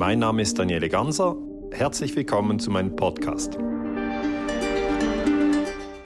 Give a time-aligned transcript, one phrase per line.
[0.00, 1.36] Mein Name ist Daniele Ganser.
[1.72, 3.58] Herzlich willkommen zu meinem Podcast.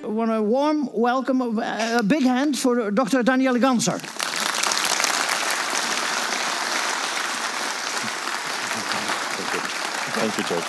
[0.03, 3.23] Want a warm welcome, a big hand for Dr.
[3.23, 4.01] Daniele Ganser.
[10.19, 10.65] Thank you, George.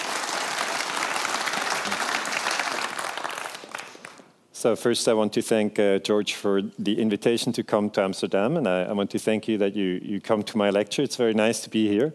[4.51, 8.55] So first, I want to thank uh, George for the invitation to come to Amsterdam,
[8.57, 11.03] and I, I, want to thank you that you, you come to my lecture.
[11.03, 12.13] It's very nice to be here.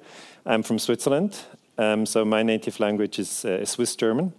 [0.51, 1.39] I'm from Switzerland,
[1.79, 4.33] um, so my native language is uh, Swiss German.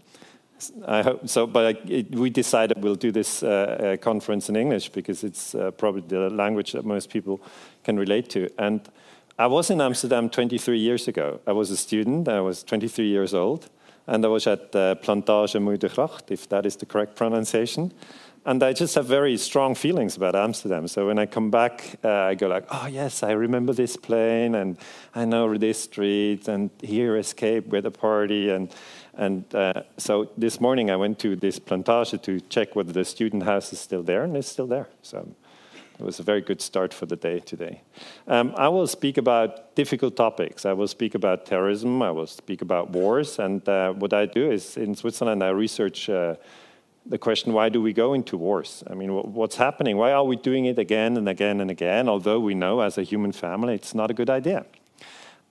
[0.86, 4.58] I hope so, but I, it, we decided we'll do this uh, uh conference in
[4.58, 7.40] English because it's uh, probably the language that most people
[7.86, 8.50] can relate to.
[8.58, 8.82] And
[9.40, 11.40] I was in Amsterdam 23 years ago.
[11.48, 12.28] I was a student.
[12.28, 13.70] I was 23 years old
[14.08, 17.94] and I was at uh, Plantage Muidergracht, if that is the correct pronunciation.
[18.44, 20.88] And I just have very strong feelings about Amsterdam.
[20.88, 24.56] So when I come back, uh, I go like, oh yes, I remember this plane,
[24.56, 24.78] and
[25.14, 28.74] I know this street, and here Escape with a party, and
[29.14, 33.44] and uh, so this morning I went to this plantage to check whether the student
[33.44, 34.88] house is still there, and it's still there.
[35.04, 35.28] So
[36.00, 37.82] it was a very good start for the day today.
[38.28, 40.66] Um, I will speak about difficult topics.
[40.66, 42.02] I will speak about terrorism.
[42.02, 43.38] I will speak about wars.
[43.38, 46.38] And uh, what I do is in Switzerland, I research uh,
[47.06, 48.84] the question why do we go into wars?
[48.90, 49.98] I mean, what's happening?
[49.98, 52.08] Why are we doing it again and again and again?
[52.08, 54.66] Although we know as a human family it's not a good idea.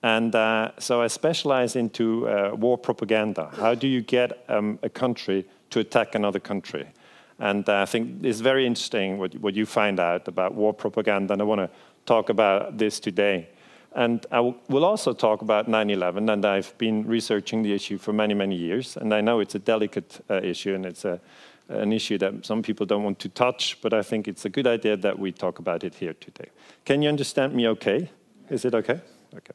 [0.03, 3.51] And uh, so I specialize into uh, war propaganda.
[3.53, 6.87] How do you get um, a country to attack another country?
[7.37, 11.33] And uh, I think it's very interesting what, what you find out about war propaganda,
[11.33, 11.69] and I want to
[12.05, 13.49] talk about this today.
[13.93, 18.13] And I will also talk about 9 11, and I've been researching the issue for
[18.13, 18.95] many, many years.
[18.95, 21.19] And I know it's a delicate uh, issue, and it's a,
[21.67, 24.67] an issue that some people don't want to touch, but I think it's a good
[24.67, 26.49] idea that we talk about it here today.
[26.85, 28.09] Can you understand me okay?
[28.49, 29.01] Is it okay?
[29.33, 29.53] Okay.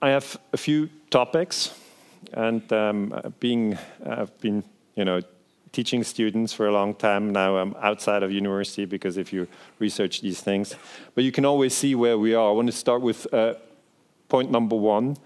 [0.00, 1.74] I have a few topics,
[2.32, 4.62] and um, being, I've been,
[4.94, 5.20] you know,
[5.72, 7.30] teaching students for a long time.
[7.32, 9.48] Now I'm outside of university because if you
[9.78, 10.74] research these things,
[11.14, 12.48] but you can always see where we are.
[12.48, 13.54] I want to start with uh,
[14.28, 15.16] point number one.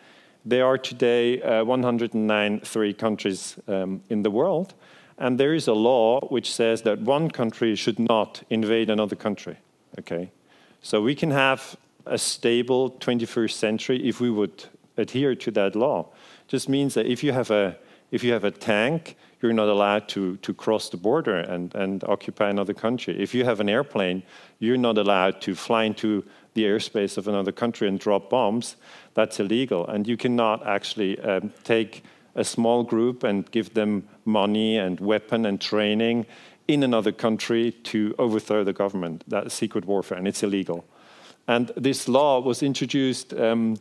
[0.45, 4.75] There are today uh, 109 three countries um, in the world,
[5.19, 9.57] and there is a law which says that one country should not invade another country.
[9.99, 10.33] Okay,
[10.81, 11.77] so we can have
[12.07, 14.65] a stable 21st century if we would
[14.97, 16.09] adhere to that law.
[16.49, 17.77] Just means that if you have a
[18.13, 22.05] if you have a tank you're not allowed to, to cross the border and, and
[22.05, 23.21] occupy another country.
[23.21, 24.23] If you have an airplane,
[24.61, 26.25] you're not allowed to fly into
[26.55, 28.77] the airspace of another country and drop bombs.
[29.15, 29.87] That's illegal.
[29.89, 32.05] And you cannot actually um, take
[32.37, 36.27] a small group and give them money and weapon and training
[36.69, 39.25] in another country to overthrow the government.
[39.27, 40.85] That's secret warfare, and it's illegal.
[41.49, 43.77] And this law was introduced um,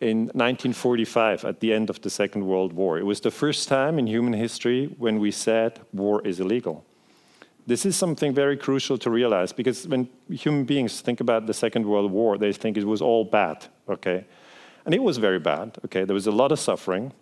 [0.00, 2.98] in 1945 at the end of the Second World War.
[2.98, 6.84] It was the first time in human history when we said war is illegal.
[7.66, 11.86] This is something very crucial to realize because when human beings think about the Second
[11.86, 14.24] World War, they think it was all bad, okay?
[14.86, 16.04] And it was very bad, okay?
[16.04, 17.12] There was a lot of suffering.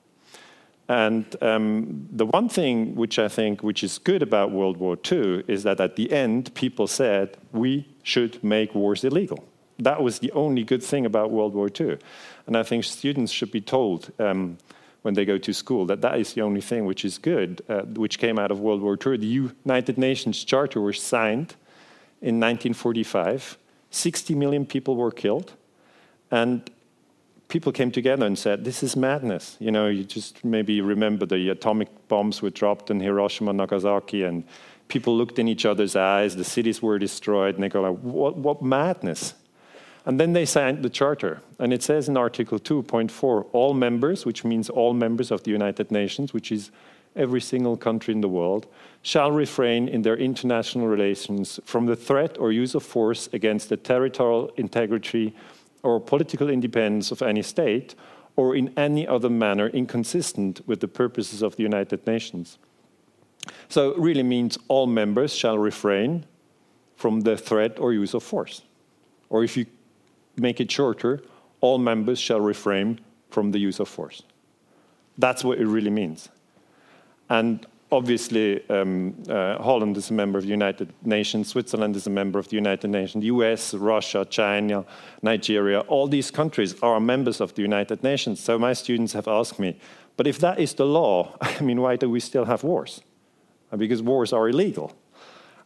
[0.88, 5.44] And um, the one thing which I think which is good about World War II
[5.48, 9.44] is that at the end, people said we should make wars illegal.
[9.78, 11.98] That was the only good thing about World War II.
[12.46, 14.58] And I think students should be told um,
[15.02, 17.82] when they go to school that that is the only thing which is good, uh,
[17.82, 19.16] which came out of World War II.
[19.18, 21.54] The United Nations Charter was signed
[22.20, 23.56] in 1945.
[23.90, 25.52] 60 million people were killed.
[26.30, 26.68] And
[27.48, 29.56] people came together and said, This is madness.
[29.58, 34.24] You know, you just maybe remember the atomic bombs were dropped in Hiroshima and Nagasaki,
[34.24, 34.44] and
[34.88, 38.36] people looked in each other's eyes, the cities were destroyed, and they go like, What,
[38.36, 39.34] what madness?
[40.08, 41.42] And then they signed the charter.
[41.58, 45.92] And it says in Article 2.4 all members, which means all members of the United
[45.92, 46.70] Nations, which is
[47.14, 48.66] every single country in the world,
[49.02, 53.76] shall refrain in their international relations from the threat or use of force against the
[53.76, 55.36] territorial integrity
[55.82, 57.94] or political independence of any state
[58.34, 62.56] or in any other manner inconsistent with the purposes of the United Nations.
[63.68, 66.24] So it really means all members shall refrain
[66.96, 68.62] from the threat or use of force.
[69.28, 69.66] Or if you
[70.40, 71.22] make it shorter,
[71.60, 73.00] all members shall refrain
[73.30, 74.22] from the use of force.
[75.18, 76.28] That's what it really means.
[77.28, 82.10] And obviously, um, uh, Holland is a member of the United Nations, Switzerland is a
[82.10, 84.84] member of the United Nations, US, Russia, China,
[85.22, 88.40] Nigeria, all these countries are members of the United Nations.
[88.40, 89.78] So my students have asked me,
[90.16, 93.02] but if that is the law, I mean, why do we still have wars?
[93.76, 94.94] Because wars are illegal.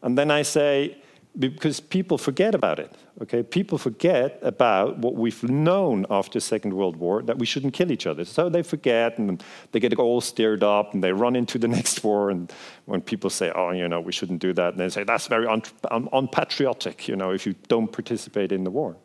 [0.03, 0.97] And then I say,
[1.39, 2.95] because people forget about it.
[3.23, 7.73] Okay, people forget about what we've known after the Second World War that we shouldn't
[7.73, 8.25] kill each other.
[8.25, 12.05] So they forget and they get all stirred up and they run into the next
[12.05, 12.31] war.
[12.31, 12.53] And
[12.85, 15.47] when people say, "Oh, you know, we shouldn't do that," and they say that's very
[15.47, 17.09] un- un- unpatriotic.
[17.09, 18.97] You know, if you don't participate in the war.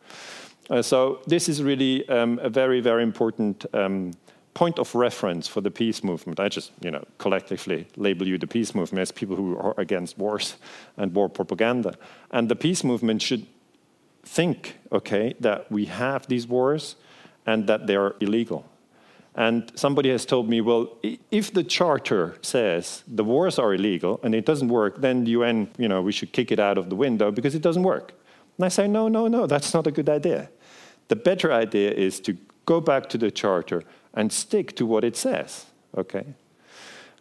[0.70, 3.64] Uh, so this is really um, a very, very important.
[3.72, 4.12] Um,
[4.58, 6.40] point of reference for the peace movement.
[6.40, 10.18] I just, you know, collectively label you the peace movement as people who are against
[10.18, 10.56] wars
[10.96, 11.94] and war propaganda.
[12.32, 13.46] And the peace movement should
[14.24, 16.96] think, okay, that we have these wars
[17.46, 18.64] and that they are illegal.
[19.36, 20.88] And somebody has told me, well,
[21.30, 25.68] if the charter says the wars are illegal and it doesn't work, then the UN,
[25.78, 28.12] you know, we should kick it out of the window because it doesn't work.
[28.56, 30.50] And I say, no, no, no, that's not a good idea.
[31.06, 33.84] The better idea is to go back to the charter
[34.14, 35.66] and stick to what it says.
[35.96, 36.24] Okay.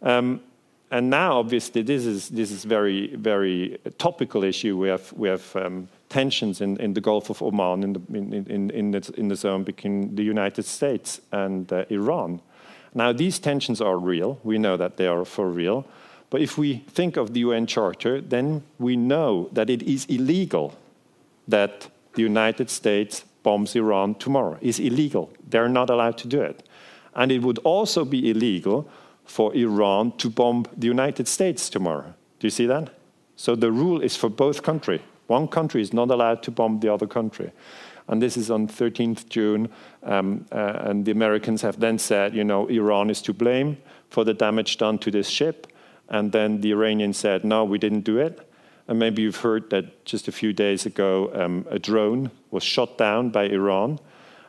[0.02, 0.42] Um,
[0.90, 4.78] and now, obviously, this is this is very very topical issue.
[4.78, 8.34] We have we have um, tensions in, in the Gulf of Oman in the in
[8.34, 12.40] in in the, in the zone between the United States and uh, Iran.
[12.94, 14.40] Now, these tensions are real.
[14.44, 15.86] We know that they are for real.
[16.30, 20.76] But if we think of the UN Charter, then we know that it is illegal
[21.48, 24.58] that the United States bombs Iran tomorrow.
[24.62, 25.32] It's illegal.
[25.50, 26.67] They're not allowed to do it.
[27.18, 28.88] And it would also be illegal
[29.26, 32.14] for Iran to bomb the United States tomorrow.
[32.40, 32.94] Do you see that?
[33.36, 35.02] So the rule is for both countries.
[35.28, 37.52] One country is not allowed to bomb the other country.
[38.08, 39.70] And this is on 13th June.
[40.04, 43.78] Um, uh, and the Americans have then said, you know, Iran is to blame
[44.10, 45.68] for the damage done to this ship.
[46.08, 48.50] And then the Iranians said, no, we didn't do it.
[48.88, 52.98] And maybe you've heard that just a few days ago, um, a drone was shot
[52.98, 54.00] down by Iran.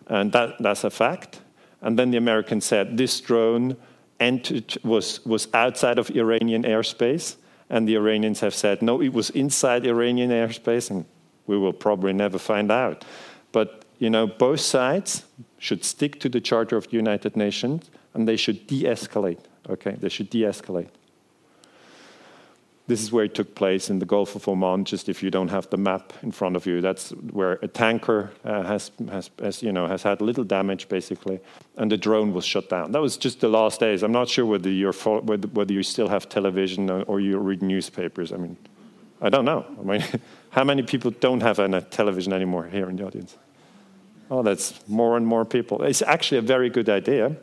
[0.06, 1.40] And that, that's a fact.
[1.80, 3.76] And then the Americans said this drone
[4.20, 7.36] entered, was, was outside of Iranian airspace.
[7.70, 10.90] And the Iranians have said, no, it was inside Iranian airspace.
[10.90, 11.04] And
[11.46, 13.04] we will probably never find out.
[13.52, 15.24] But, you know, both sides
[15.58, 19.40] should stick to the Charter of the United Nations and they should de escalate.
[19.68, 20.88] Okay, they should de escalate.
[22.88, 24.86] This is where it took place in the Gulf of Oman.
[24.86, 28.30] Just if you don't have the map in front of you, that's where a tanker
[28.46, 31.38] uh, has, has, has, you know, has had little damage basically,
[31.76, 32.92] and the drone was shut down.
[32.92, 34.02] That was just the last days.
[34.02, 38.32] I'm not sure whether you're whether, whether you still have television or you read newspapers.
[38.32, 38.56] I mean,
[39.20, 39.66] I don't know.
[39.78, 40.04] I mean,
[40.50, 43.36] how many people don't have a television anymore here in the audience?
[44.30, 45.82] Oh, that's more and more people.
[45.82, 47.36] It's actually a very good idea.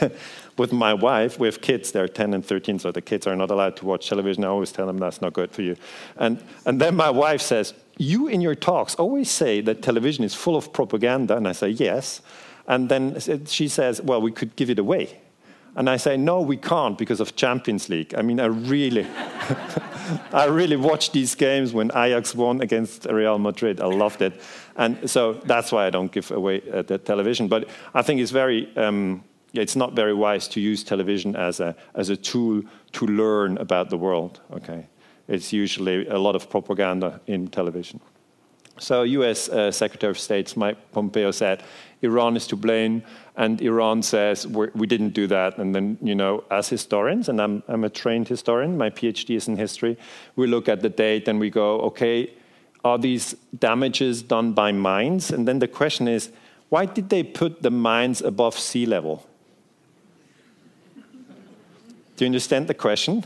[0.58, 3.50] with my wife, we have kids, they're 10 and 13, so the kids are not
[3.50, 4.44] allowed to watch television.
[4.44, 5.76] I always tell them that's not good for you.
[6.16, 10.34] And, and then my wife says, You in your talks always say that television is
[10.34, 11.36] full of propaganda.
[11.36, 12.20] And I say, Yes.
[12.66, 15.18] And then she says, Well, we could give it away.
[15.78, 18.12] And I say, no, we can't because of Champions League.
[18.16, 19.06] I mean, I really,
[20.32, 23.80] I really watched these games when Ajax won against Real Madrid.
[23.80, 24.40] I loved it,
[24.74, 27.46] and so that's why I don't give away uh, the television.
[27.46, 29.22] But I think it's very um,
[29.52, 32.62] it's not very wise to use television as a, as a tool
[32.92, 34.40] to learn about the world.
[34.52, 34.86] Okay,
[35.26, 38.00] it's usually a lot of propaganda in television.
[38.80, 39.48] So, U.S.
[39.48, 41.64] Uh, Secretary of State Mike Pompeo said
[42.02, 43.02] Iran is to blame,
[43.36, 45.58] and Iran says we didn't do that.
[45.58, 49.48] And then, you know, as historians, and I'm, I'm a trained historian, my PhD is
[49.48, 49.98] in history,
[50.36, 52.32] we look at the date and we go, okay,
[52.84, 55.32] are these damages done by mines?
[55.32, 56.30] And then the question is,
[56.68, 59.26] why did they put the mines above sea level?
[62.18, 63.24] Do you understand the question?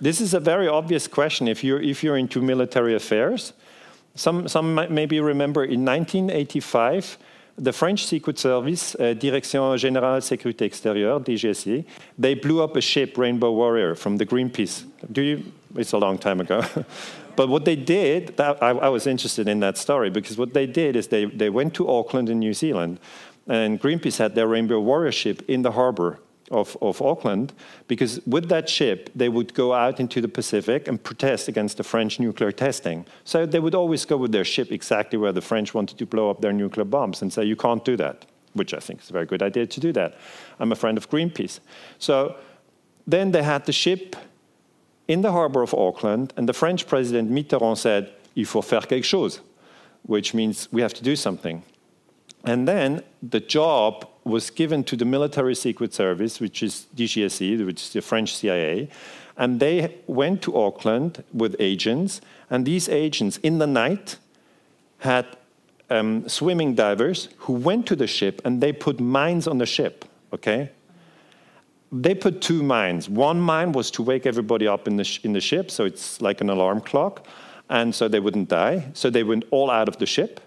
[0.00, 3.52] this is a very obvious question if you're, if you're into military affairs.
[4.16, 7.18] Some, some might maybe remember in 1985,
[7.56, 11.84] the French Secret Service, uh, Direction Générale Sécurité Extérieure, DGSE,
[12.18, 14.82] they blew up a ship, Rainbow Warrior, from the Greenpeace.
[15.12, 15.52] Do you?
[15.76, 16.64] It's a long time ago.
[17.36, 20.66] but what they did, that, I, I, was interested in that story because what they
[20.66, 22.98] did is they, they went to Auckland in New Zealand,
[23.46, 26.18] and Greenpeace had their Rainbow Warrior ship in the harbor
[26.50, 27.52] of, of Auckland,
[27.86, 31.84] because with that ship, they would go out into the Pacific and protest against the
[31.84, 33.06] French nuclear testing.
[33.24, 36.30] So they would always go with their ship exactly where the French wanted to blow
[36.30, 39.12] up their nuclear bombs and say, you can't do that, which I think is a
[39.12, 40.18] very good idea to do that.
[40.58, 41.60] I'm a friend of Greenpeace.
[41.98, 42.36] So
[43.06, 44.16] then they had the ship
[45.06, 49.04] in the harbor of Auckland, and the French president Mitterrand said, il faut faire quelque
[49.04, 49.40] chose,
[50.02, 51.62] which means we have to do something.
[52.44, 57.82] And then the job was given to the military secret service, which is DGSE, which
[57.82, 58.88] is the French CIA.
[59.36, 62.20] And they went to Auckland with agents,
[62.50, 64.16] and these agents, in the night,
[64.98, 65.26] had
[65.88, 70.04] um, swimming divers who went to the ship and they put mines on the ship,
[70.32, 70.70] okay?
[71.92, 73.08] they put two mines.
[73.08, 76.40] One mine was to wake everybody up in the, in the ship, so it's like
[76.40, 77.26] an alarm clock,
[77.68, 78.90] and so they wouldn't die.
[78.94, 80.40] So they went all out of the ship.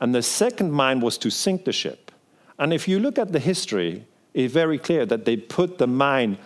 [0.00, 2.12] And the second mine was to sink the ship.
[2.58, 6.38] And if you look at the history, it's very clear that they put the mine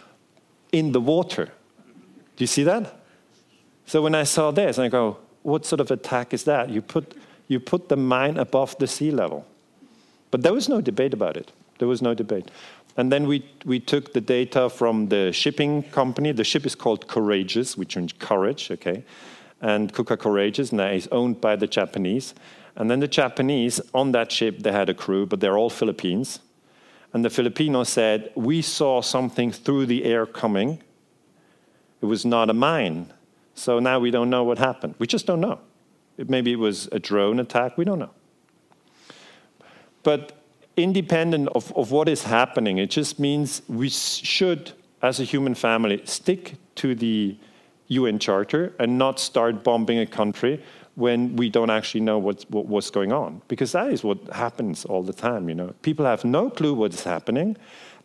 [0.72, 1.46] in the water.
[2.36, 3.00] Do you see that?
[3.86, 6.70] So when I saw this, I go, what sort of attack is that?
[6.70, 7.16] You put,
[7.48, 9.46] you put the mine above the sea level.
[10.30, 11.52] But there was no debate about it.
[11.78, 12.50] There was no debate.
[12.96, 16.32] And then we, we took the data from the shipping company.
[16.32, 19.04] The ship is called Courageous, which means courage, okay?
[19.60, 22.34] And Kokuka Courageous, that is owned by the Japanese.
[22.76, 26.40] And then the Japanese, on that ship, they had a crew, but they're all Philippines.
[27.12, 30.82] And the Filipino said, We saw something through the air coming.
[32.00, 33.12] It was not a mine.
[33.54, 34.94] So now we don't know what happened.
[34.98, 35.60] We just don't know.
[36.16, 37.76] It, maybe it was a drone attack.
[37.76, 38.10] We don't know.
[40.02, 40.32] But
[40.76, 46.00] independent of, of what is happening, it just means we should, as a human family,
[46.04, 47.36] stick to the
[47.88, 50.62] UN Charter and not start bombing a country
[50.94, 53.40] when we don't actually know what's, what, what's going on.
[53.48, 55.74] Because that is what happens all the time, you know.
[55.82, 57.56] People have no clue what's happening.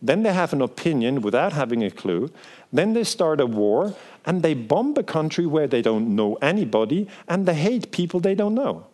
[0.01, 2.31] Then they have an opinion without having a clue.
[2.71, 7.07] Then they start a war and they bomb a country where they don't know anybody
[7.27, 8.85] and they hate people they don't know.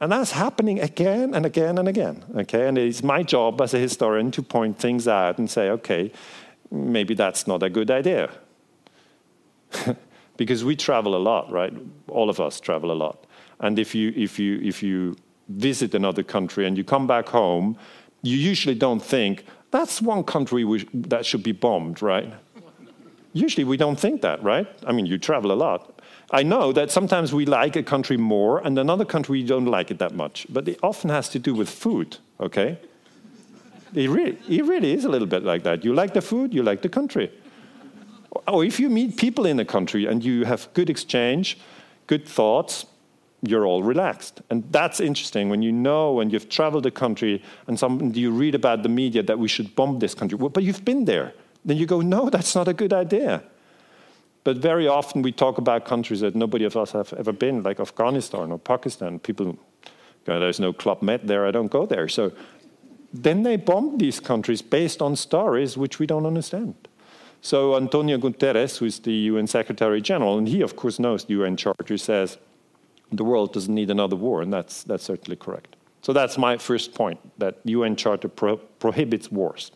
[0.00, 2.24] And that's happening again and again and again.
[2.34, 6.10] Okay, and it's my job as a historian to point things out and say, okay,
[6.70, 8.30] maybe that's not a good idea.
[10.40, 11.70] because we travel a lot, right?
[12.08, 13.26] All of us travel a lot.
[13.58, 15.14] And if you, if you, if you
[15.50, 17.76] visit another country and you come back home,
[18.22, 22.32] you usually don't think, that's one country that should be bombed, right?
[23.34, 24.66] usually we don't think that, right?
[24.86, 26.00] I mean, you travel a lot.
[26.30, 29.90] I know that sometimes we like a country more and another country we don't like
[29.90, 32.78] it that much, but it often has to do with food, okay?
[33.94, 35.84] It really, it really is a little bit like that.
[35.84, 37.30] You like the food, you like the country.
[38.46, 41.58] Or if you meet people in a country and you have good exchange,
[42.06, 42.86] good thoughts,
[43.42, 44.42] you're all relaxed.
[44.50, 48.54] And that's interesting when you know when you've traveled a country and some, you read
[48.54, 50.36] about the media that we should bomb this country.
[50.36, 51.32] Well, but you've been there.
[51.64, 53.42] Then you go, no, that's not a good idea.
[54.44, 57.80] But very often we talk about countries that nobody of us have ever been, like
[57.80, 59.18] Afghanistan or Pakistan.
[59.18, 59.58] People
[60.24, 62.08] there's no Club Med there, I don't go there.
[62.08, 62.32] So
[63.12, 66.88] then they bomb these countries based on stories which we don't understand.
[67.42, 71.34] So Antonio Guterres, who is the UN Secretary General, and he of course knows the
[71.34, 72.38] UN Charter, says
[73.12, 75.76] the world doesn't need another war, and that's, that's certainly correct.
[76.02, 79.72] So that's my first point, that the UN Charter pro prohibits wars.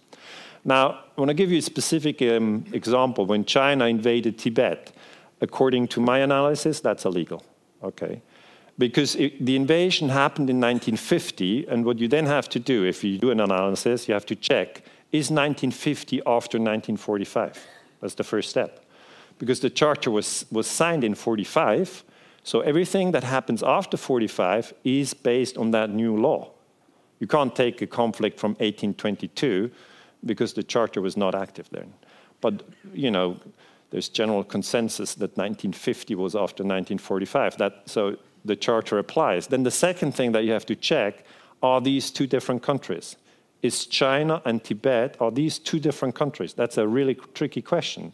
[0.64, 3.26] Now, I want to give you a specific um, example.
[3.26, 4.92] When China invaded Tibet,
[5.40, 7.44] according to my analysis, that's illegal,
[7.82, 8.22] okay?
[8.78, 13.04] Because it, the invasion happened in 1950, and what you then have to do, if
[13.04, 14.82] you do an analysis, you have to check
[15.14, 17.64] is 1950 after 1945?
[18.00, 18.84] That's the first step.
[19.38, 22.02] Because the charter was, was signed in 45,
[22.42, 26.50] so everything that happens after 45 is based on that new law.
[27.20, 29.70] You can't take a conflict from 1822
[30.24, 31.94] because the charter was not active then.
[32.40, 33.36] But, you know,
[33.90, 37.58] there's general consensus that 1950 was after 1945.
[37.58, 39.46] That, so the charter applies.
[39.46, 41.24] Then the second thing that you have to check
[41.62, 43.16] are these two different countries
[43.64, 46.52] is China and Tibet, are these two different countries?
[46.52, 48.12] That's a really tricky question.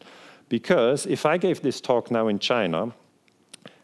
[0.49, 2.93] Because if I gave this talk now in China,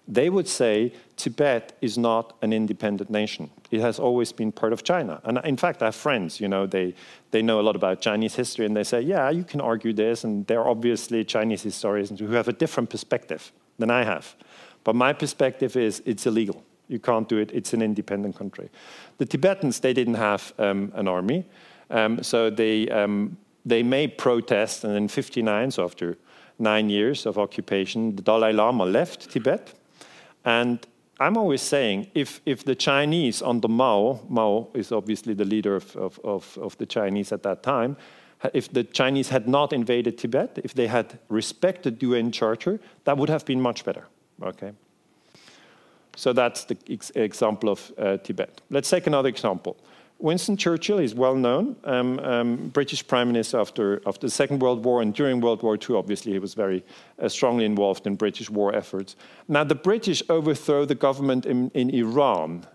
[0.07, 3.51] they would say Tibet is not an independent nation.
[3.73, 5.21] It has always been part of China.
[5.25, 6.95] And in fact, I have friends, you know, they,
[7.33, 10.23] they know a lot about Chinese history, and they say, yeah, you can argue this,
[10.23, 14.37] and there are obviously Chinese historians who have a different perspective than I have.
[14.85, 16.63] But my perspective is it's illegal.
[16.89, 17.51] You can't do it.
[17.53, 18.71] It's an independent country.
[19.19, 21.45] The Tibetans, they didn't have um, an army.
[21.91, 26.17] Um, so they, um, they made protests, and in 59, so after
[26.59, 29.75] nine years of occupation, the Dalai Lama left Tibet.
[30.45, 30.79] And
[31.19, 35.97] I'm always saying if, if the Chinese under Mao, Mao is obviously the leader of,
[35.97, 37.97] of, of, of the Chinese at that time,
[38.53, 43.17] if the Chinese had not invaded Tibet, if they had respected the UN Charter, that
[43.17, 44.07] would have been much better.
[44.43, 44.73] Okay.
[46.17, 48.61] So that's the ex example of uh, Tibet.
[48.71, 49.77] Let's take another example.
[50.19, 54.83] Winston Churchill is well known, um, um, British Prime Minister after, after the Second World
[54.83, 56.83] War and during World War II, obviously, he was very
[57.21, 59.15] uh, strongly involved in British war efforts.
[59.47, 62.67] Now, the British overthrow the government in, in Iran.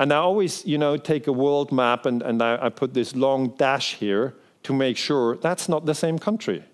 [0.00, 3.14] And I always, you know, take a world map and, and I, I put this
[3.14, 6.64] long dash here to make sure that's not the same country.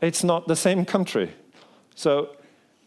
[0.00, 1.32] it's not the same country.
[1.94, 2.33] So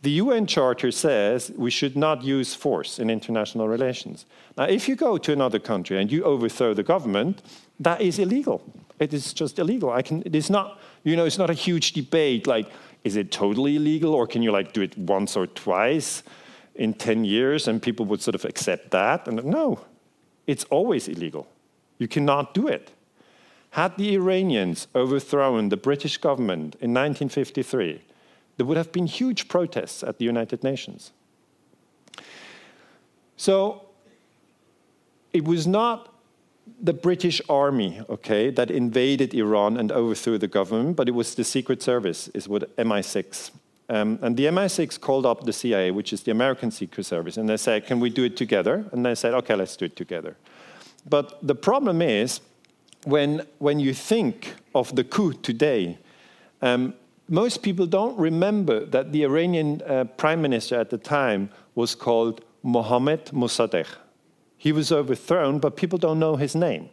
[0.01, 4.25] the UN Charter says we should not use force in international relations.
[4.58, 7.42] Now, if you go to another country and you overthrow the government,
[7.80, 8.62] that is illegal.
[9.00, 9.89] It is just illegal.
[9.89, 12.70] I can, it is not, you know, it's not a huge debate like,
[13.04, 16.24] is it totally illegal or can you like do it once or twice
[16.75, 19.27] in 10 years and people would sort of accept that?
[19.27, 19.82] And no,
[20.46, 21.48] it's always illegal.
[21.98, 22.92] You cannot do it.
[23.72, 28.01] Had the Iranians overthrown the British government in 1953,
[28.58, 31.12] there would have been huge protests at the United Nations.
[33.38, 33.86] So
[35.32, 36.14] it was not
[36.82, 41.44] the British army, okay, that invaded Iran and overthrew the government, but it was the
[41.44, 43.52] Secret Service, is what MI6.
[43.90, 47.48] Um, and the MI6 called up the CIA, which is the American Secret Service, and
[47.48, 50.36] they said, "Can we do it together?" And they said, "Okay, let's do it together."
[51.08, 52.42] But the problem is,
[53.06, 56.00] when when you think of the coup today,
[56.62, 56.96] um,
[57.28, 62.42] most people don't remember that the Iranian uh, prime minister at the time was called
[62.64, 63.88] Mohammad Mossadegh.
[64.58, 66.90] He was overthrown, but people don't know his name.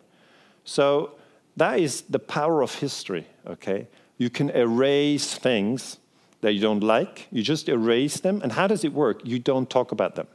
[0.64, 1.12] So
[1.56, 3.88] that is the power of history, okay?
[4.18, 5.98] You can erase things
[6.40, 8.40] that you don't like, you just erase them.
[8.42, 9.20] And how does it work?
[9.24, 10.26] You don't talk about them.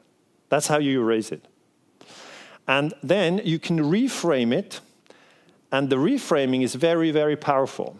[0.50, 1.46] That's how you erase it.
[2.68, 4.79] And then you can reframe it,
[5.72, 7.98] and the reframing is very, very powerful.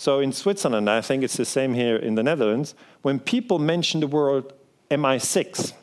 [0.00, 4.00] So in Switzerland, I think it's the same here in the Netherlands, when people mention
[4.00, 4.50] the word
[4.90, 5.74] MI6,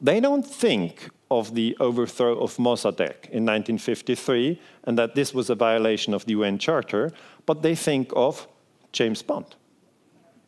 [0.00, 5.54] they don't think of the overthrow of Mossadegh in 1953 and that this was a
[5.54, 7.12] violation of the UN Charter,
[7.44, 8.48] but they think of
[8.92, 9.56] James Bond.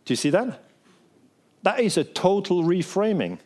[0.06, 0.64] Do you see that?
[1.64, 3.40] That is a total reframing,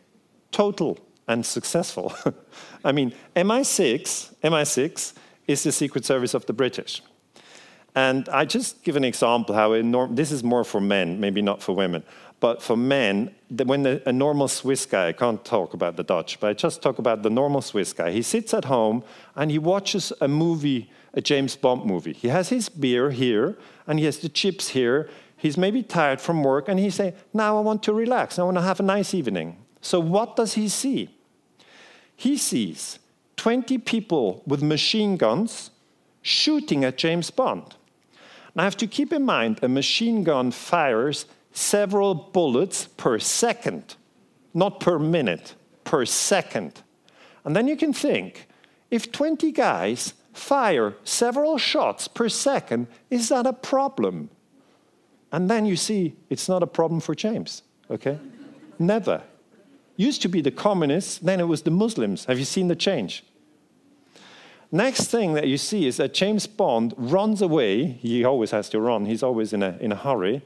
[0.53, 0.97] total
[1.27, 2.13] and successful.
[2.85, 5.13] I mean, MI6, MI6
[5.45, 7.01] is the Secret Service of the British.
[7.99, 11.61] And I just give an example how norm- this is more for men, maybe not
[11.61, 12.01] for women,
[12.39, 16.39] but for men, when the, a normal Swiss guy, I can't talk about the Dutch,
[16.39, 18.11] but I just talk about the normal Swiss guy.
[18.11, 19.03] He sits at home
[19.35, 22.13] and he watches a movie, a James Bond movie.
[22.13, 25.09] He has his beer here and he has the chips here.
[25.35, 28.39] He's maybe tired from work and he say, "Now I want to relax.
[28.39, 31.09] I want to have a nice evening." So what does he see?
[32.15, 32.99] He sees
[33.35, 35.71] 20 people with machine guns
[36.21, 37.75] shooting at James Bond.
[38.55, 43.95] Now, I have to keep in mind a machine gun fires several bullets per second,
[44.53, 46.81] not per minute, per second.
[47.43, 48.47] And then you can think
[48.89, 54.29] if 20 guys fire several shots per second, is that a problem?
[55.31, 58.17] And then you see it's not a problem for James, okay?
[58.79, 59.21] Never.
[59.95, 62.25] Used to be the communists, then it was the Muslims.
[62.25, 63.23] Have you seen the change?
[64.71, 67.85] Next thing that you see is that James Bond runs away.
[67.85, 70.41] He always has to run, he's always in a, in a hurry.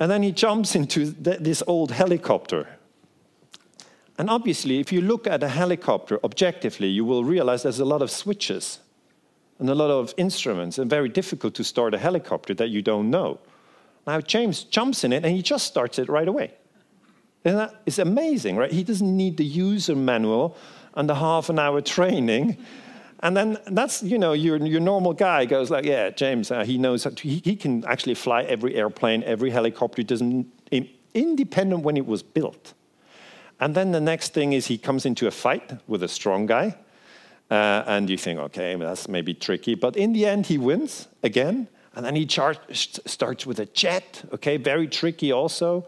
[0.00, 2.66] And then he jumps into th this old helicopter.
[4.18, 8.02] And obviously, if you look at a helicopter objectively, you will realize there's a lot
[8.02, 8.78] of switches
[9.58, 13.10] and a lot of instruments, and very difficult to start a helicopter that you don't
[13.10, 13.38] know.
[14.06, 16.52] Now, James jumps in it and he just starts it right away.
[17.44, 18.72] And that is amazing, right?
[18.72, 20.56] He doesn't need the user manual
[20.94, 22.56] and the half an hour training
[23.22, 26.76] and then that's, you know, your, your normal guy goes like, yeah, James, uh, he
[26.76, 30.46] knows, to, he, he, can actually fly every airplane, every helicopter, doesn't,
[31.14, 32.74] independent when it was built.
[33.60, 36.76] And then the next thing is he comes into a fight with a strong guy.
[37.50, 39.74] Uh, and you think, okay, that's maybe tricky.
[39.74, 41.68] But in the end, he wins again.
[41.94, 45.84] And then he starts with a jet, okay, very tricky also.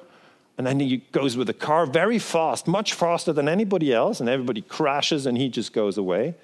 [0.58, 4.20] And then he goes with a car very fast, much faster than anybody else.
[4.20, 6.34] And everybody crashes and he just goes away.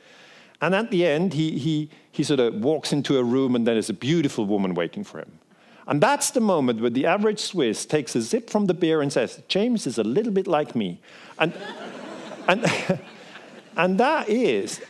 [0.60, 3.88] And at the end, he, he, he sort of walks into a room and there's
[3.88, 5.38] a beautiful woman waiting for him.
[5.86, 9.12] And that's the moment where the average Swiss takes a sip from the beer and
[9.12, 11.00] says, James is a little bit like me.
[11.38, 11.52] And,
[12.46, 12.64] and,
[13.76, 14.80] and that is,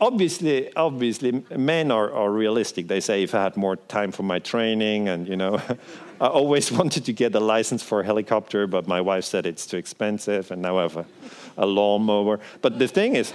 [0.00, 2.88] obviously, obviously, men are, are realistic.
[2.88, 5.62] They say, if I had more time for my training, and, you know,
[6.20, 9.66] I always wanted to get a license for a helicopter, but my wife said it's
[9.66, 11.06] too expensive, and now I have a,
[11.56, 12.40] a lawnmower.
[12.60, 13.32] But the thing is,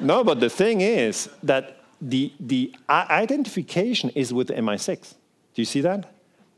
[0.00, 5.14] no, but the thing is that the, the identification is with MI6.
[5.54, 6.12] Do you see that?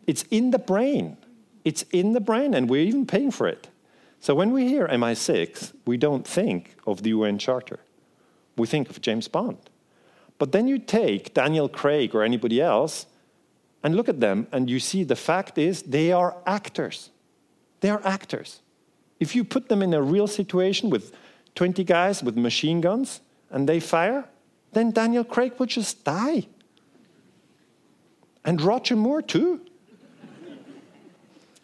[0.07, 1.17] It's in the brain.
[1.65, 3.69] It's in the brain, and we're even paying for it.
[4.21, 7.81] So when we hear MI6, we don't think of the UN Charter.
[8.57, 9.59] We think of James Bond.
[10.39, 13.07] But then you take Daniel Craig or anybody else
[13.83, 17.11] and look at them, and you see the fact is they are actors.
[17.81, 18.61] They are actors.
[19.19, 21.13] If you put them in a real situation with
[21.55, 23.21] 20 guys with machine guns,
[23.51, 24.25] and they fire,
[24.73, 26.47] then Daniel Craig would just die.
[28.45, 29.61] And Roger Moore, too.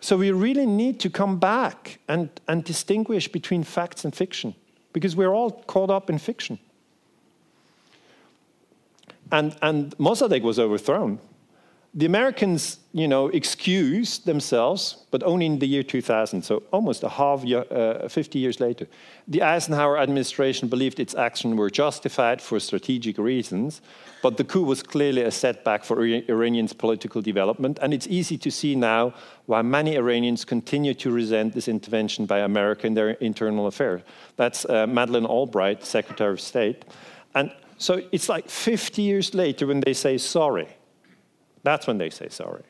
[0.01, 4.55] So we really need to come back and, and distinguish between facts and fiction
[4.93, 6.59] because we're all caught up in fiction.
[9.33, 11.19] And, and Mossadegh was overthrown
[11.99, 17.09] the Americans, you know, excused themselves, but only in the year 2000, so almost a
[17.09, 18.87] half year, uh, 50 years later.
[19.27, 23.81] The Eisenhower administration believed its actions were justified for strategic reasons,
[24.23, 28.51] but the coup was clearly a setback for Iranian's political development, and it's easy to
[28.51, 29.15] see now
[29.47, 34.03] why many Iranians continue to resent this intervention by America in their internal affairs.
[34.37, 36.85] That's uh, Madeleine Albright, Secretary of State.
[37.35, 40.76] And so it's like 50 years later when they say sorry.
[41.67, 42.63] That's when they say sorry.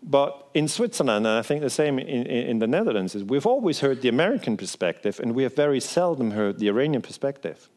[0.00, 3.80] But in Switzerland, and I think the same in, in, the Netherlands, is we've always
[3.80, 7.68] heard the American perspective, and we have very seldom heard the Iranian perspective.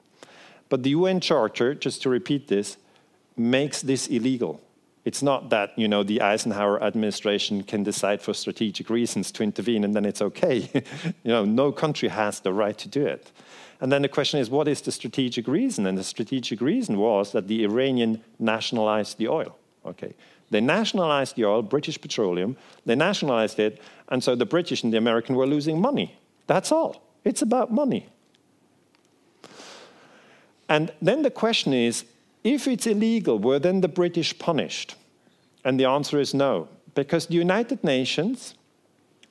[0.69, 2.77] But the UN Charter, just to repeat this,
[3.35, 4.61] makes this illegal.
[5.03, 9.83] It's not that you know the Eisenhower administration can decide for strategic reasons to intervene
[9.83, 10.69] and then it's okay.
[11.23, 13.31] you know, no country has the right to do it.
[13.81, 15.87] And then the question is, what is the strategic reason?
[15.87, 19.57] And the strategic reason was that the Iranian nationalized the oil.
[19.85, 20.15] Okay,
[20.49, 22.55] they nationalized the oil, British Petroleum,
[22.85, 26.15] they nationalized it, and so the British and the American were losing money.
[26.47, 27.01] That's all.
[27.23, 28.07] It's about money.
[30.69, 32.05] And then the question is
[32.43, 34.95] if it's illegal, were then the British punished?
[35.63, 38.53] And the answer is no, because the United Nations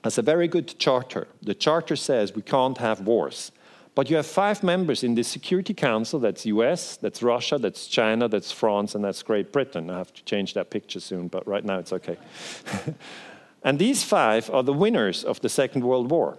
[0.02, 1.28] has a very good charter.
[1.40, 3.52] The charter says we can't have wars.
[3.94, 8.28] But you have five members in the Security Council that's US, that's Russia, that's China,
[8.28, 9.88] that's France, and that's Great Britain.
[9.88, 12.16] I have to change that picture soon, but right now it's okay.
[13.62, 16.36] and these five are the winners of the Second World War.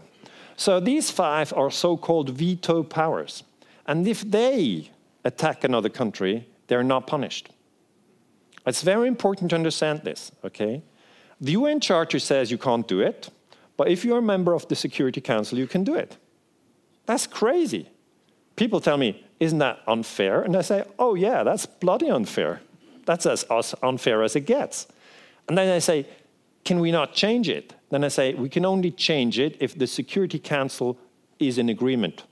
[0.58, 3.44] So these five are so called veto powers.
[3.88, 4.92] And if they
[5.24, 7.50] attack another country, they're not punished.
[8.66, 10.82] It's very important to understand this, okay?
[11.40, 13.30] The UN Charter says you can't do it,
[13.78, 16.18] but if you're a member of the Security Council, you can do it.
[17.06, 17.90] That's crazy.
[18.56, 20.42] People tell me, isn't that unfair?
[20.42, 22.62] And I say, oh, yeah, that's bloody unfair.
[23.06, 23.46] That's as
[23.84, 24.88] unfair as it gets.
[25.48, 26.08] And then I say,
[26.64, 27.74] can we not change it?
[27.92, 30.98] Then I say, we can only change it if the Security Council
[31.38, 32.24] is in agreement.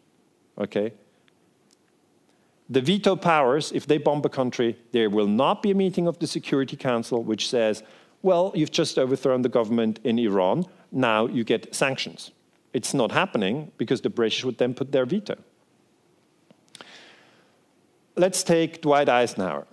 [0.58, 0.94] Okay?
[2.70, 6.18] The veto powers, if they bomb a country, there will not be a meeting of
[6.18, 7.84] the Security Council which says,
[8.24, 12.32] well, you've just overthrown the government in Iran, now you get sanctions.
[12.74, 15.38] It's not happening because the British would then put their veto.
[18.16, 19.66] Let's take Dwight Eisenhower.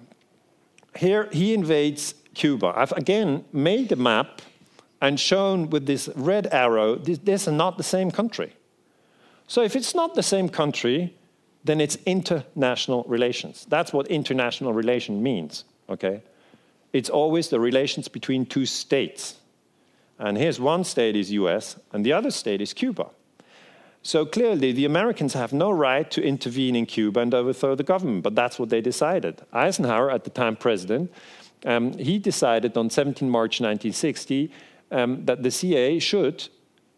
[0.96, 2.72] Here he invades Cuba.
[2.76, 4.42] I've again made a map
[5.00, 8.52] and shown with this red arrow, this, this is not the same country.
[9.46, 11.16] So if it's not the same country,
[11.64, 13.66] then it's international relations.
[13.68, 16.22] That's what international relation means, okay?
[16.92, 19.39] It's always the relations between two states.
[20.20, 23.08] And here's one state is US, and the other state is Cuba.
[24.02, 28.22] So clearly, the Americans have no right to intervene in Cuba and overthrow the government,
[28.22, 29.40] but that's what they decided.
[29.52, 31.10] Eisenhower, at the time president,
[31.64, 34.52] um, he decided on 17 March 1960
[34.90, 36.48] um, that the CIA should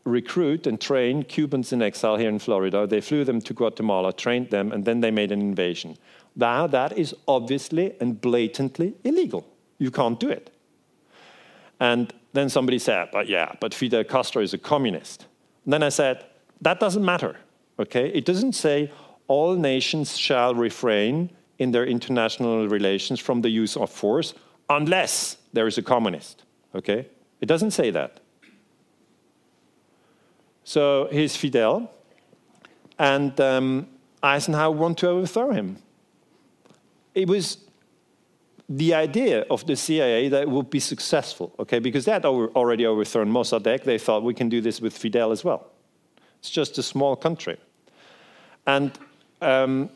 [0.05, 2.89] recruit and train Cubans in exile here in Florida.
[2.89, 5.97] They flew them to Guatemala, trained them, and then they made an invasion.
[6.35, 9.47] Now, that is obviously and blatantly illegal.
[9.79, 10.53] You can't do it.
[11.79, 15.27] And then somebody said, but yeah, but Fidel Castro is a communist.
[15.65, 16.25] And then I said,
[16.61, 17.37] that doesn't matter,
[17.79, 18.09] okay?
[18.09, 18.91] It doesn't say
[19.29, 24.35] all nations shall refrain in their international relations from the use of force
[24.69, 27.07] unless there is a communist, okay?
[27.41, 28.21] It doesn't say that.
[30.65, 31.91] So here's Fidel,
[32.99, 33.89] and um,
[34.23, 35.77] Eisenhower wanted to overthrow him.
[37.15, 37.59] It was
[38.69, 43.31] the idea of the CIA that it would be successful, okay, because over, already overthrown
[43.31, 43.85] Mossadegh.
[43.85, 45.71] They thought we can do this with Fidel as well.
[46.39, 47.59] It's just a small country.
[48.67, 48.93] And
[49.41, 49.91] um,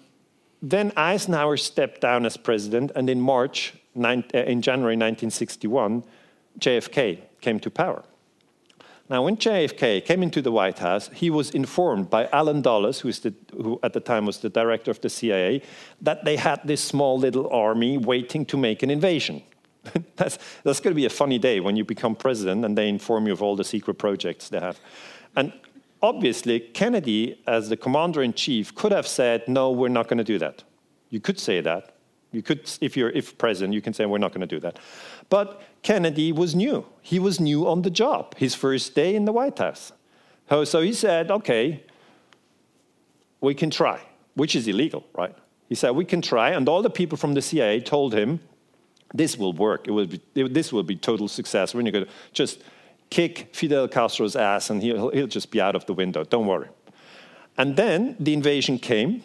[0.63, 6.05] then Eisenhower stepped down as president, and in March, uh, in January 1961,
[6.59, 8.03] JFK came to power.
[9.09, 13.33] Now, when JFK came into the White House, he was informed by Allen Dulles, the,
[13.53, 15.63] who at the time was the director of the CIA,
[16.01, 19.43] that they had this small little army waiting to make an invasion.
[20.17, 23.27] that's, that's going to be a funny day when you become president and they inform
[23.27, 24.81] you of all the secret projects they have.
[25.37, 25.53] And
[26.03, 30.25] obviously, Kennedy, as the commander in chief, could have said, No, we're not going to
[30.25, 30.65] do that.
[31.11, 31.93] You could say that.
[32.33, 34.79] You could, if you're if president, you can say, We're not going to do that.
[35.29, 36.87] But Kennedy was new.
[37.03, 39.93] He was new on the job, his first day in the White House.
[40.51, 41.83] Oh, so he said, okay,
[43.41, 44.01] we can try,
[44.35, 45.35] which is illegal, right?
[45.69, 46.51] He said, we can try.
[46.51, 48.41] And all the people from the CIA told him,
[49.15, 49.89] this will work.
[49.89, 51.75] It will be, this will be total success.
[51.75, 52.63] We're going to just
[53.11, 56.25] kick Fidel Castro's ass and he'll, he'll just be out of the window.
[56.25, 56.69] Don't worry.
[57.59, 59.23] And then the invasion came,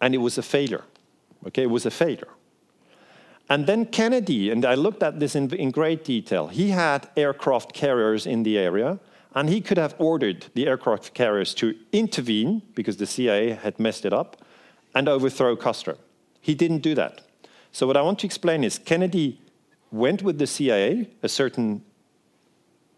[0.00, 0.82] and it was a failure.
[1.46, 2.28] Okay, it was a failure.
[3.48, 7.72] And then Kennedy, and I looked at this in, in great detail, he had aircraft
[7.72, 8.98] carriers in the area,
[9.34, 14.04] and he could have ordered the aircraft carriers to intervene because the CIA had messed
[14.04, 14.36] it up
[14.94, 15.96] and overthrow Castro.
[16.40, 17.22] He didn't do that.
[17.72, 19.40] So, what I want to explain is Kennedy
[19.90, 21.82] went with the CIA a certain,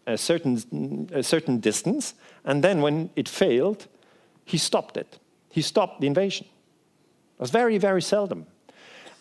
[0.05, 3.87] a certain, a certain distance, and then when it failed,
[4.43, 5.19] he stopped it.
[5.49, 6.47] He stopped the invasion.
[7.37, 8.45] It was very, very seldom.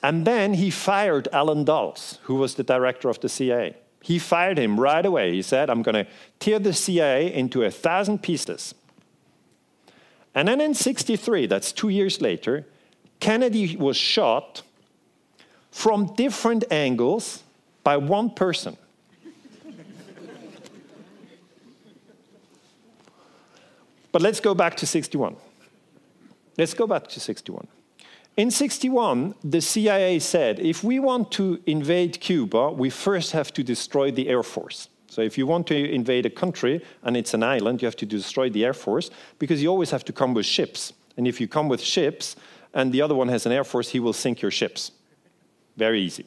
[0.04, 3.74] And then he fired Allen Dulles, who was the director of the CIA.
[4.02, 5.32] He fired him right away.
[5.32, 6.06] He said, I'm going to
[6.38, 8.74] tear the CIA into a thousand pieces.
[10.34, 12.66] And then in 63, that's two years later,
[13.18, 14.60] Kennedy was shot
[15.70, 17.42] from different angles
[17.82, 18.76] by one person.
[24.12, 25.34] but let's go back to 61.
[26.58, 27.68] Let's go back to 61.
[28.36, 33.62] In 61, the CIA said if we want to invade Cuba, we first have to
[33.62, 34.88] destroy the Air Force.
[35.06, 38.06] So if you want to invade a country and it's an island, you have to
[38.06, 40.92] destroy the Air Force because you always have to come with ships.
[41.16, 42.34] And if you come with ships
[42.72, 44.90] and the other one has an Air Force, he will sink your ships.
[45.76, 46.26] Very easy.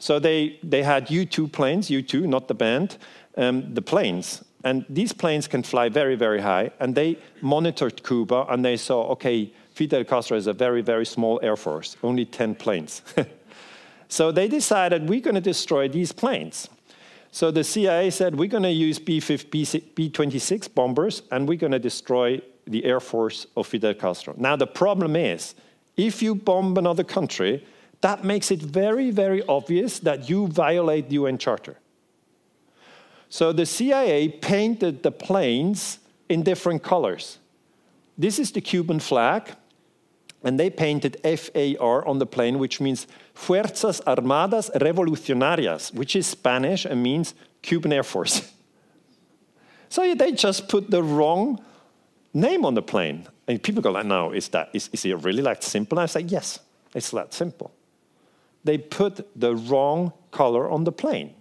[0.00, 2.98] So they, they had U 2 planes, U 2, not the band,
[3.36, 4.42] um, the planes.
[4.64, 6.72] And these planes can fly very, very high.
[6.80, 11.38] And they monitored Cuba and they saw, okay, Fidel Castro has a very, very small
[11.40, 13.00] air force, only 10 planes.
[14.08, 16.68] so they decided we're going to destroy these planes.
[17.30, 19.22] So the CIA said we're going to use B,
[19.94, 24.34] B 26 bombers and we're going to destroy the air force of Fidel Castro.
[24.36, 25.54] Now, the problem is
[25.96, 27.64] if you bomb another country,
[28.00, 31.76] that makes it very, very obvious that you violate the UN Charter.
[33.28, 37.38] So the CIA painted the planes in different colors.
[38.16, 39.54] This is the Cuban flag
[40.44, 46.84] and they painted FAR on the plane, which means Fuerzas Armadas Revolucionarias, which is Spanish
[46.84, 48.52] and means Cuban Air Force.
[49.88, 51.62] so they just put the wrong
[52.32, 53.26] name on the plane.
[53.48, 55.98] And people go like, no, is, that, is, is it really that simple?
[55.98, 56.60] And I say, yes,
[56.94, 57.72] it's that simple.
[58.62, 61.34] They put the wrong color on the plane.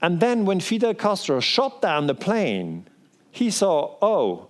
[0.00, 2.86] And then when Fidel Castro shot down the plane,
[3.30, 4.48] he saw, oh,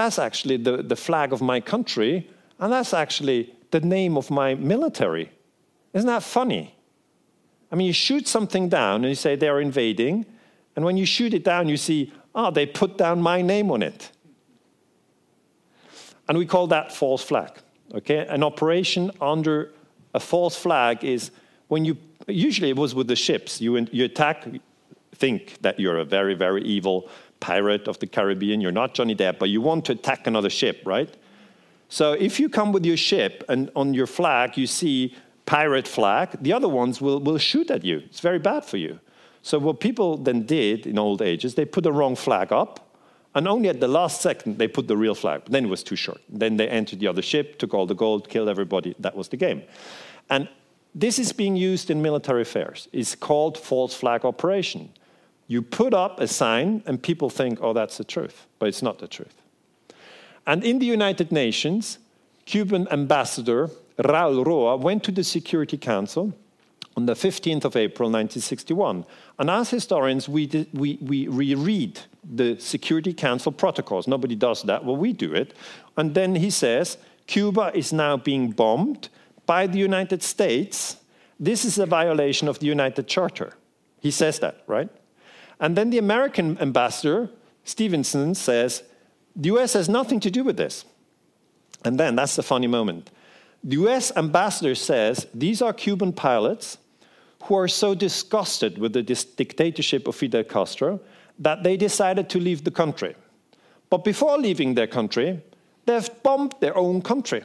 [0.00, 4.54] that's actually the, the flag of my country, and that's actually the name of my
[4.54, 5.30] military.
[5.92, 6.74] Isn't that funny?
[7.70, 10.26] I mean, you shoot something down and you say they're invading,
[10.74, 13.82] and when you shoot it down, you see, oh, they put down my name on
[13.82, 14.10] it.
[16.28, 17.50] And we call that false flag.
[17.94, 18.26] Okay?
[18.26, 19.72] An operation under
[20.14, 21.30] a false flag is
[21.68, 24.46] when you, usually it was with the ships, you, you attack,
[25.14, 27.08] think that you're a very, very evil
[27.40, 30.82] pirate of the Caribbean, you're not Johnny Depp, but you want to attack another ship,
[30.84, 31.14] right?
[31.88, 35.14] So if you come with your ship and on your flag you see
[35.46, 37.98] pirate flag, the other ones will, will shoot at you.
[38.06, 39.00] It's very bad for you.
[39.42, 42.86] So what people then did in old ages, they put the wrong flag up,
[43.34, 45.42] and only at the last second they put the real flag.
[45.44, 46.20] But then it was too short.
[46.28, 48.94] Then they entered the other ship, took all the gold, killed everybody.
[48.98, 49.62] That was the game.
[50.28, 50.48] And
[50.94, 52.88] this is being used in military affairs.
[52.92, 54.92] It's called false flag operation.
[55.50, 59.00] You put up a sign, and people think, oh, that's the truth, but it's not
[59.00, 59.34] the truth.
[60.46, 61.98] And in the United Nations,
[62.46, 66.32] Cuban ambassador Raul Roa went to the Security Council
[66.96, 69.04] on the 15th of April 1961.
[69.40, 74.06] And as historians, we, did, we, we reread the Security Council protocols.
[74.06, 75.54] Nobody does that, well, we do it.
[75.96, 79.08] And then he says Cuba is now being bombed
[79.46, 80.98] by the United States.
[81.40, 83.54] This is a violation of the United Charter.
[83.98, 84.88] He says that, right?
[85.60, 87.30] And then the American ambassador,
[87.64, 88.82] Stevenson, says,
[89.36, 90.84] the US has nothing to do with this.
[91.84, 93.10] And then that's the funny moment.
[93.62, 96.78] The US ambassador says these are Cuban pilots
[97.44, 101.00] who are so disgusted with the dictatorship of Fidel Castro
[101.38, 103.14] that they decided to leave the country.
[103.88, 105.42] But before leaving their country,
[105.86, 107.42] they've bombed their own country.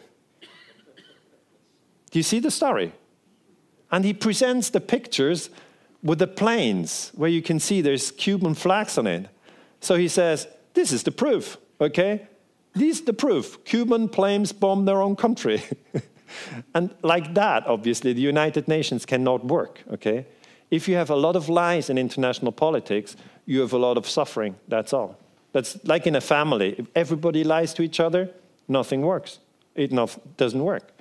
[2.11, 2.93] Do you see the story?
[3.91, 5.49] And he presents the pictures
[6.05, 9.27] with the planes where you can see there's Cuban flags on it.
[9.81, 12.27] So he says, This is the proof, okay?
[12.73, 13.65] This is the proof.
[13.65, 15.63] Cuban planes bomb their own country.
[16.75, 20.27] and like that, obviously, the United Nations cannot work, okay?
[20.69, 23.15] If you have a lot of lies in international politics,
[23.45, 25.17] you have a lot of suffering, that's all.
[25.53, 26.75] That's like in a family.
[26.77, 28.29] If everybody lies to each other,
[28.67, 29.39] nothing works.
[29.75, 29.91] It
[30.37, 30.91] doesn't work.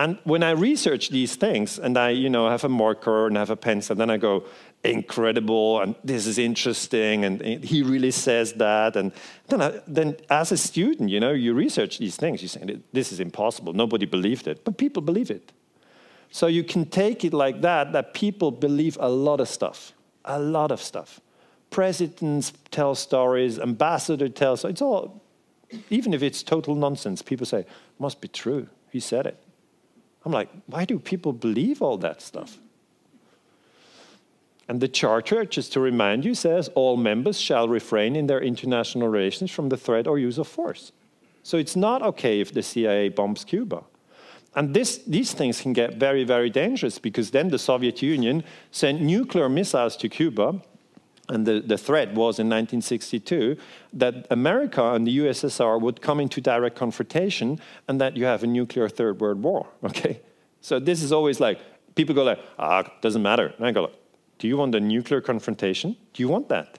[0.00, 3.50] And when I research these things, and I, you know, have a marker and have
[3.50, 4.44] a pencil, then I go,
[4.82, 8.96] incredible, and this is interesting, and he really says that.
[8.96, 9.12] And
[9.48, 12.40] then, I, then as a student, you know, you research these things.
[12.40, 13.74] You say, this is impossible.
[13.74, 15.52] Nobody believed it, but people believe it.
[16.30, 19.92] So you can take it like that, that people believe a lot of stuff,
[20.24, 21.20] a lot of stuff.
[21.68, 25.20] Presidents tell stories, ambassador tells, it's all,
[25.90, 27.66] even if it's total nonsense, people say,
[27.98, 28.66] must be true.
[28.90, 29.36] He said it.
[30.24, 32.58] I'm like, why do people believe all that stuff?
[34.68, 39.08] And the Charter, just to remind you, says all members shall refrain in their international
[39.08, 40.92] relations from the threat or use of force.
[41.42, 43.82] So it's not okay if the CIA bombs Cuba.
[44.54, 49.00] And this, these things can get very, very dangerous because then the Soviet Union sent
[49.00, 50.60] nuclear missiles to Cuba
[51.30, 53.56] and the, the threat was in 1962
[53.92, 58.46] that America and the USSR would come into direct confrontation and that you have a
[58.46, 60.20] nuclear third world war, okay?
[60.60, 61.60] So this is always like,
[61.94, 63.54] people go like, ah, doesn't matter.
[63.56, 63.94] And I go like,
[64.38, 65.96] do you want a nuclear confrontation?
[66.12, 66.78] Do you want that?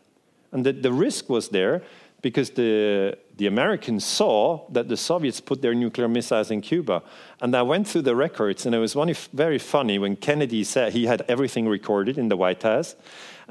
[0.52, 1.82] And the, the risk was there
[2.22, 7.02] because the, the Americans saw that the Soviets put their nuclear missiles in Cuba.
[7.40, 10.94] And I went through the records, and it was one very funny when Kennedy said
[10.94, 12.96] he had everything recorded in the White House.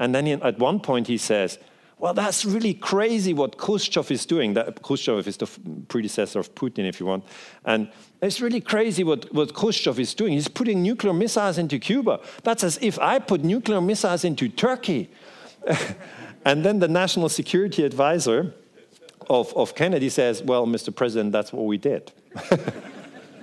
[0.01, 1.59] And then he, at one point he says,
[1.99, 4.55] well, that's really crazy what Khrushchev is doing.
[4.55, 5.47] That, Khrushchev is the
[5.89, 7.25] predecessor of Putin, if you want.
[7.67, 7.91] And
[8.23, 10.33] it's really crazy what, what Khrushchev is doing.
[10.33, 12.21] He's putting nuclear missiles into Cuba.
[12.43, 15.11] That's as if I put nuclear missiles into Turkey.
[16.47, 18.55] and then the national security advisor
[19.29, 20.95] of, of Kennedy says, well, Mr.
[20.95, 22.11] President, that's what we did.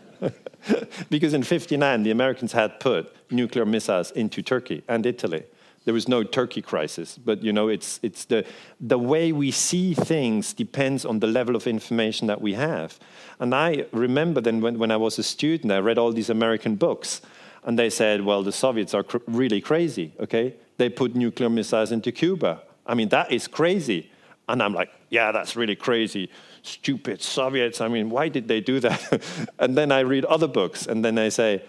[1.11, 5.43] because in 59, the Americans had put nuclear missiles into Turkey and Italy
[5.87, 7.17] there was no Turkey crisis.
[7.17, 8.45] But you know, it's it's the
[8.81, 12.99] the way we see things depends on the level of information that we have.
[13.39, 16.75] And I remember then when, when I was a student, I read all these American
[16.75, 17.21] books,
[17.63, 20.11] and they said, well, the Soviets are cr really crazy.
[20.19, 22.63] Okay, they put nuclear missiles into Cuba.
[22.85, 24.11] I mean, that is crazy.
[24.49, 26.29] And I'm like, yeah, that's really crazy.
[26.63, 27.79] Stupid Soviets.
[27.79, 28.99] I mean, why did they do that?
[29.59, 31.61] and then I read other books, and then they say,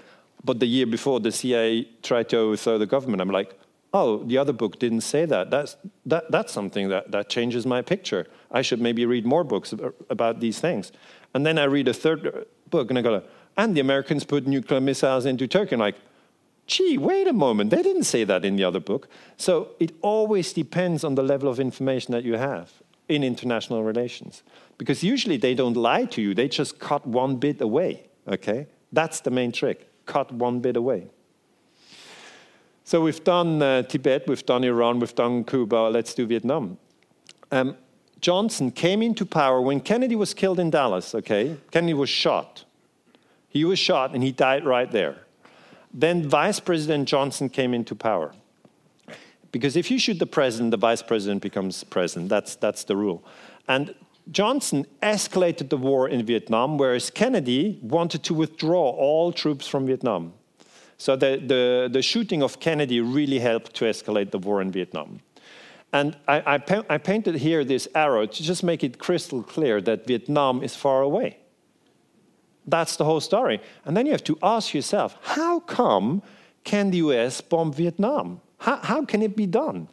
[0.42, 3.20] but the year before, the CIA tried to overthrow the government.
[3.20, 3.57] I'm like,
[3.92, 5.50] oh, the other book didn't say that.
[5.50, 8.26] That's, that, that's something that, that changes my picture.
[8.50, 9.72] I should maybe read more books
[10.10, 10.92] about these things.
[11.34, 13.22] And then I read a third book and I go,
[13.56, 15.74] and the Americans put nuclear missiles into Turkey.
[15.74, 15.96] And like,
[16.66, 19.08] gee, wait a moment, they didn't say that in the other book.
[19.36, 22.70] So it always depends on the level of information that you have
[23.08, 24.42] in international relations.
[24.76, 28.66] Because usually they don't lie to you, they just cut one bit away, okay?
[28.92, 31.08] That's the main trick, cut one bit away.
[32.88, 36.78] So we've done uh, Tibet, we've done Iran, we've done Cuba, let's do Vietnam.
[37.52, 37.76] Um,
[38.22, 41.58] Johnson came into power when Kennedy was killed in Dallas, okay?
[41.70, 42.64] Kennedy was shot.
[43.46, 45.16] He was shot and he died right there.
[45.92, 48.32] Then Vice President Johnson came into power.
[49.52, 52.30] Because if you shoot the president, the vice president becomes president.
[52.30, 53.22] That's, that's the rule.
[53.68, 53.94] And
[54.30, 60.32] Johnson escalated the war in Vietnam, whereas Kennedy wanted to withdraw all troops from Vietnam.
[60.98, 65.20] So the, the, the shooting of Kennedy really helped to escalate the war in Vietnam.
[65.92, 70.06] And I, I, I, painted here this arrow to just make it crystal clear that
[70.06, 71.38] Vietnam is far away.
[72.66, 73.62] That's the whole story.
[73.86, 76.22] And then you have to ask yourself how come
[76.64, 78.42] can the US bomb Vietnam?
[78.58, 79.88] How, how can it be done?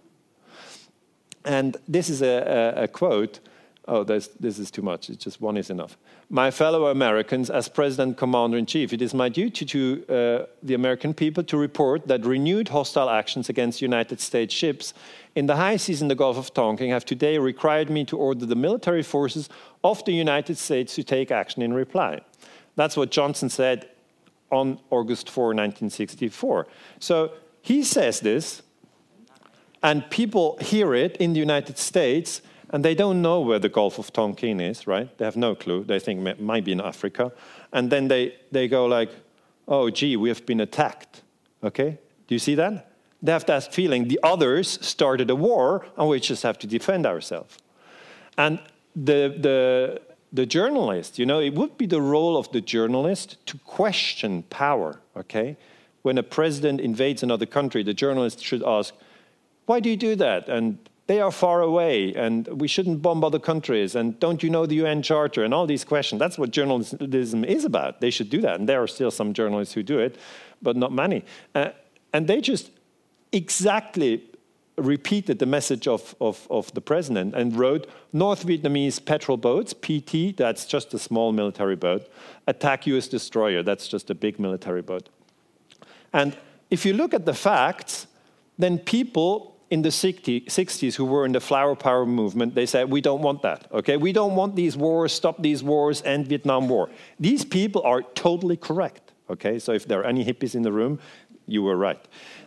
[1.46, 3.40] And this is a, a, a quote
[3.88, 5.98] oh, this is too much, it's just one is enough.
[6.30, 10.74] My fellow Americans, as President Commander in Chief, it is my duty to uh, the
[10.74, 14.94] American people to report that renewed hostile actions against United States ships
[15.36, 18.46] in the high seas in the Gulf of Tonkin have today required me to order
[18.46, 19.50] the military forces
[19.84, 22.22] of the United States to take action in reply.
[22.76, 23.90] That's what Johnson said
[24.52, 26.68] on August 4, 1964.
[27.00, 28.62] So he says this,
[29.84, 32.42] and people hear it in the United States
[32.76, 35.18] and they don't know where the Gulf of Tonkin is, right?
[35.18, 35.86] They have no clue.
[35.86, 37.32] They think it might be in Africa.
[37.72, 39.12] And then they, they go like,
[39.66, 41.22] oh, gee, we have been attacked.
[41.64, 41.98] Okay?
[42.28, 42.92] Do you see that?
[43.24, 47.06] They have that feeling the others started a war and we just have to defend
[47.06, 47.60] ourselves.
[48.38, 48.60] And
[48.94, 50.02] the, the,
[50.34, 55.00] the journalist, you know, it would be the role of the journalist to question power,
[55.16, 55.56] okay?
[56.02, 58.94] When a president invades another country, the journalist should ask,
[59.66, 60.50] why do you do that?
[60.50, 64.66] And they are far away and we shouldn't bomb other countries and don't you know
[64.66, 66.20] the UN Charter and all these questions.
[66.20, 68.02] That's what journalism is about.
[68.02, 68.60] They should do that.
[68.60, 70.18] And there are still some journalists who do it,
[70.62, 71.24] but not many.
[71.54, 71.70] Uh,
[72.12, 72.72] and they just
[73.32, 74.24] exactly
[74.78, 80.36] repeated the message of, of, of the president and wrote North Vietnamese patrol boats, PT,
[80.36, 82.10] that's just a small military boat,
[82.48, 85.10] attack US destroyer, that's just a big military boat.
[86.12, 86.36] And
[86.70, 88.08] if you look at the facts,
[88.58, 93.02] then people in the 60s who were in the flower power movement, they said, we
[93.02, 93.98] don't want that, okay?
[93.98, 96.90] We don't want these wars, stop these wars, end Vietnam War.
[97.20, 99.58] These people are totally correct, okay?
[99.60, 101.00] So if there are any hippies in the room,
[101.48, 102.04] you were right.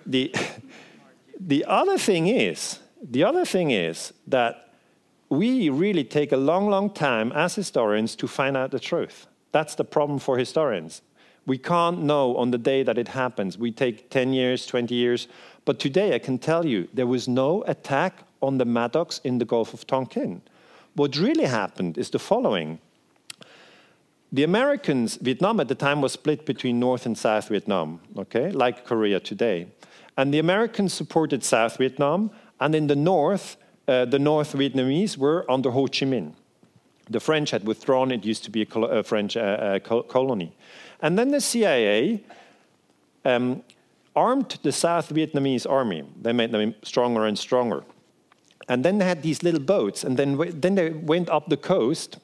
[0.07, 0.35] The,
[1.41, 4.69] the other thing is, the other thing is that
[5.29, 9.27] we really take a long, long time as historians to find out the truth.
[9.53, 11.03] That's the problem for historians.
[11.47, 13.57] We can't know on the day that it happens.
[13.57, 15.29] We take 10 years, 20 years.
[15.69, 19.45] But today I can tell you there was no attack on the Maddox in the
[19.45, 20.41] Gulf of Tonkin.
[20.95, 22.79] What really happened is the following.
[24.33, 28.87] The Americans, Vietnam at the time was split between North and South Vietnam, okay, like
[28.87, 29.67] Korea today.
[30.17, 35.45] And the Americans supported South Vietnam, and in the north, uh, the North Vietnamese were
[35.51, 36.33] under Ho Chi Minh.
[37.11, 40.03] The French had withdrawn, it used to be a, col a French uh, uh, col
[40.03, 40.57] colony.
[41.03, 42.25] And then the CIA
[43.27, 43.63] um,
[44.19, 46.03] armed the South Vietnamese army.
[46.25, 47.85] They made them stronger and stronger.
[48.69, 52.19] And then they had these little boats, and then, then they went up the coast.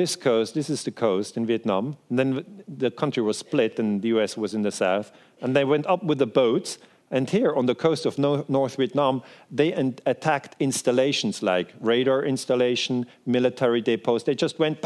[0.00, 1.96] This coast, this is the coast in Vietnam.
[2.08, 2.28] And then
[2.66, 5.12] the country was split, and the US was in the south.
[5.42, 6.78] And they went up with the boats,
[7.10, 9.72] and here on the coast of North Vietnam, they
[10.06, 14.24] attacked installations like radar installation, military depots.
[14.24, 14.80] They just went,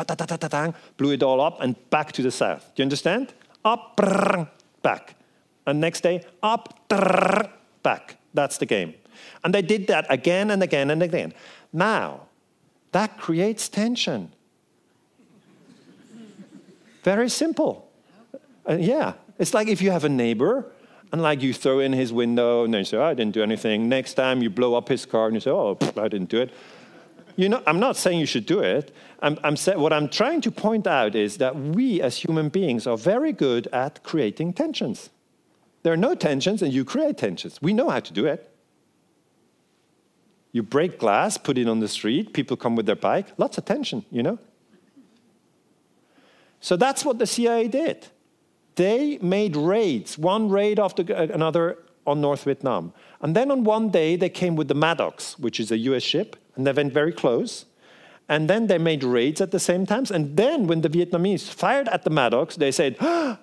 [0.96, 2.62] blew it all up, and back to the south.
[2.74, 3.32] Do you understand?
[3.64, 3.96] Up,
[4.82, 5.15] back.
[5.66, 6.88] And next day, up,
[7.82, 8.16] back.
[8.34, 8.94] That's the game.
[9.42, 11.34] And they did that again and again and again.
[11.72, 12.22] Now,
[12.92, 14.32] that creates tension.
[17.02, 17.90] Very simple.
[18.68, 19.14] Uh, yeah.
[19.38, 20.66] It's like if you have a neighbor
[21.12, 23.42] and like you throw in his window and then you say, oh, I didn't do
[23.42, 23.88] anything.
[23.88, 26.50] Next time you blow up his car and you say, oh, I didn't do it.
[27.36, 28.94] You know, I'm not saying you should do it.
[29.20, 32.86] I'm, I'm say, what I'm trying to point out is that we as human beings
[32.86, 35.10] are very good at creating tensions.
[35.86, 37.62] There are no tensions and you create tensions.
[37.62, 38.50] We know how to do it.
[40.50, 43.66] You break glass, put it on the street, people come with their bike, lots of
[43.66, 44.40] tension, you know?
[46.58, 48.08] So that's what the CIA did.
[48.74, 52.92] They made raids, one raid after another on North Vietnam.
[53.20, 56.34] And then on one day, they came with the Maddox, which is a US ship,
[56.56, 57.64] and they went very close.
[58.28, 60.06] And then they made raids at the same time.
[60.12, 63.38] And then when the Vietnamese fired at the Maddox, they said, ah,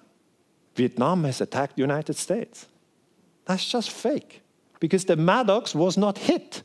[0.76, 2.68] Vietnam has attacked the United States.
[3.46, 4.42] That's just fake.
[4.80, 6.64] Because the Maddox was not hit.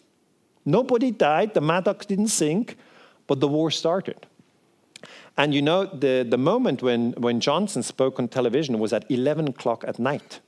[0.65, 2.77] Nobody died, the Maddox didn't sink,
[3.27, 4.27] but the war started.
[5.37, 9.49] And you know, the, the moment when, when Johnson spoke on television was at 11
[9.49, 10.41] o'clock at night.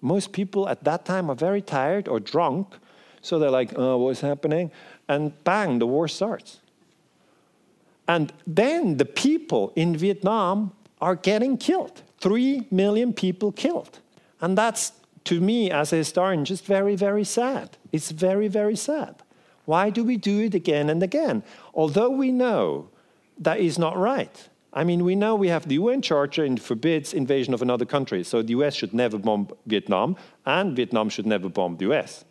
[0.00, 2.76] Most people at that time are very tired or drunk,
[3.22, 4.70] so they're like, oh, what's happening?
[5.08, 6.60] And bang, the war starts.
[8.06, 12.02] And then the people in Vietnam are getting killed.
[12.24, 14.00] Three million people killed.
[14.40, 14.92] And that's,
[15.24, 17.76] to me, as a historian, just very, very sad.
[17.92, 19.16] It's very, very sad.
[19.66, 21.42] Why do we do it again and again?
[21.74, 22.88] Although we know
[23.36, 24.48] that is not right.
[24.72, 28.24] I mean, we know we have the UN Charter and forbids invasion of another country,
[28.24, 30.16] so the US should never bomb Vietnam,
[30.46, 32.24] and Vietnam should never bomb the US.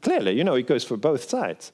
[0.00, 1.70] Clearly, you know, it goes for both sides.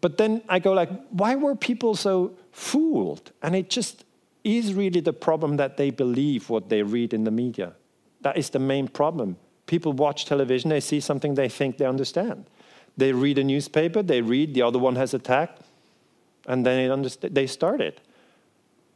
[0.00, 3.32] But then I go like, why were people so fooled?
[3.42, 4.05] And it just
[4.46, 7.72] is really the problem that they believe what they read in the media.
[8.20, 9.36] That is the main problem.
[9.66, 12.46] People watch television, they see something they think they understand.
[12.96, 15.62] They read a newspaper, they read the other one has attacked,
[16.46, 18.00] and then they started.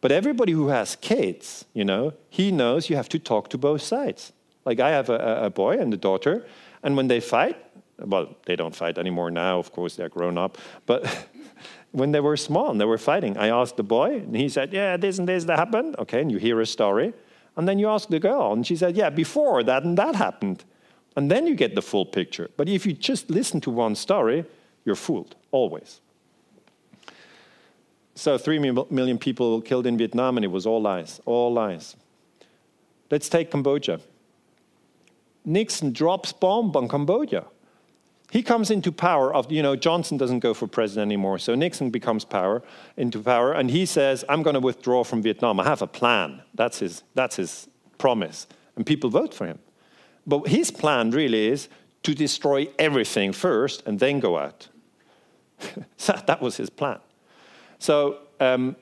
[0.00, 3.82] But everybody who has kids, you know, he knows you have to talk to both
[3.82, 4.32] sides.
[4.64, 6.46] Like I have a, a boy and a daughter,
[6.82, 7.56] and when they fight,
[7.98, 11.28] well, they don't fight anymore now, of course, they're grown up, but
[11.92, 14.72] when they were small and they were fighting, I asked the boy, and he said,
[14.72, 15.96] Yeah, this and this that happened.
[15.98, 17.12] Okay, and you hear a story.
[17.56, 20.64] And then you ask the girl, and she said, Yeah, before that and that happened.
[21.16, 22.50] And then you get the full picture.
[22.56, 24.44] But if you just listen to one story,
[24.84, 26.00] you're fooled, always.
[28.14, 31.96] So three million people killed in Vietnam, and it was all lies, all lies.
[33.10, 34.00] Let's take Cambodia.
[35.44, 37.44] Nixon drops bomb on Cambodia.
[38.30, 41.90] He comes into power of, you know, Johnson doesn't go for president anymore, so Nixon
[41.90, 42.62] becomes power
[42.96, 45.58] into power, and he says, I'm going to withdraw from Vietnam.
[45.58, 46.42] I have a plan.
[46.54, 47.68] That's his, that's his
[47.98, 48.46] promise.
[48.76, 49.58] And people vote for him.
[50.26, 51.68] But his plan really is
[52.04, 54.68] to destroy everything first and then go out.
[55.96, 57.00] so that was his plan.
[57.78, 58.76] So um,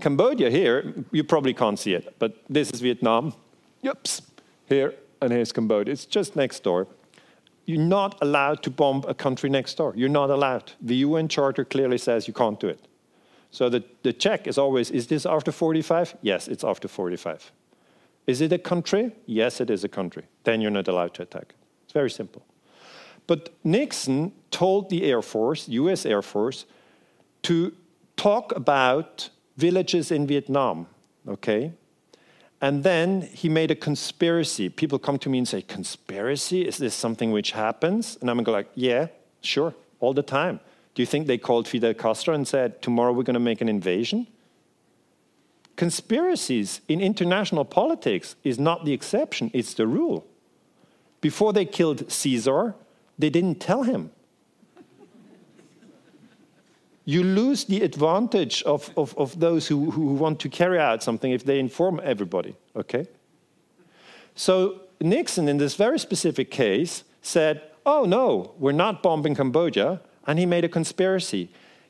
[0.00, 3.34] Cambodia here, you probably can't see it, but this is Vietnam.
[3.82, 4.06] Yep,
[4.68, 5.92] here, and here's Cambodia.
[5.92, 6.86] It's just next door.
[7.68, 9.92] You're not allowed to bomb a country next door.
[9.94, 10.72] You're not allowed.
[10.80, 12.88] The UN Charter clearly says you can't do it.
[13.50, 16.16] So the, the check is always is this after 45?
[16.22, 17.52] Yes, it's after 45.
[18.26, 19.12] Is it a country?
[19.26, 20.24] Yes, it is a country.
[20.44, 21.54] Then you're not allowed to attack.
[21.84, 22.42] It's very simple.
[23.26, 26.64] But Nixon told the Air Force, US Air Force,
[27.42, 27.74] to
[28.16, 30.86] talk about villages in Vietnam,
[31.28, 31.72] okay?
[32.60, 34.68] And then he made a conspiracy.
[34.68, 36.66] People come to me and say, Conspiracy?
[36.66, 38.18] Is this something which happens?
[38.20, 39.08] And I'm going like, Yeah,
[39.42, 40.60] sure, all the time.
[40.94, 43.68] Do you think they called Fidel Castro and said, Tomorrow we're going to make an
[43.68, 44.26] invasion?
[45.76, 50.26] Conspiracies in international politics is not the exception, it's the rule.
[51.20, 52.74] Before they killed Caesar,
[53.16, 54.10] they didn't tell him
[57.08, 61.32] you lose the advantage of, of, of those who, who want to carry out something
[61.32, 63.06] if they inform everybody, okay?
[64.34, 70.38] So Nixon, in this very specific case, said, oh no, we're not bombing Cambodia, and
[70.38, 71.48] he made a conspiracy.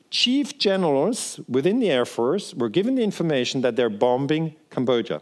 [0.09, 5.19] Chief generals within the Air Force were given the information that they're bombing Cambodia.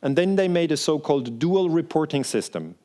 [0.00, 2.76] And then they made a so-called dual reporting system.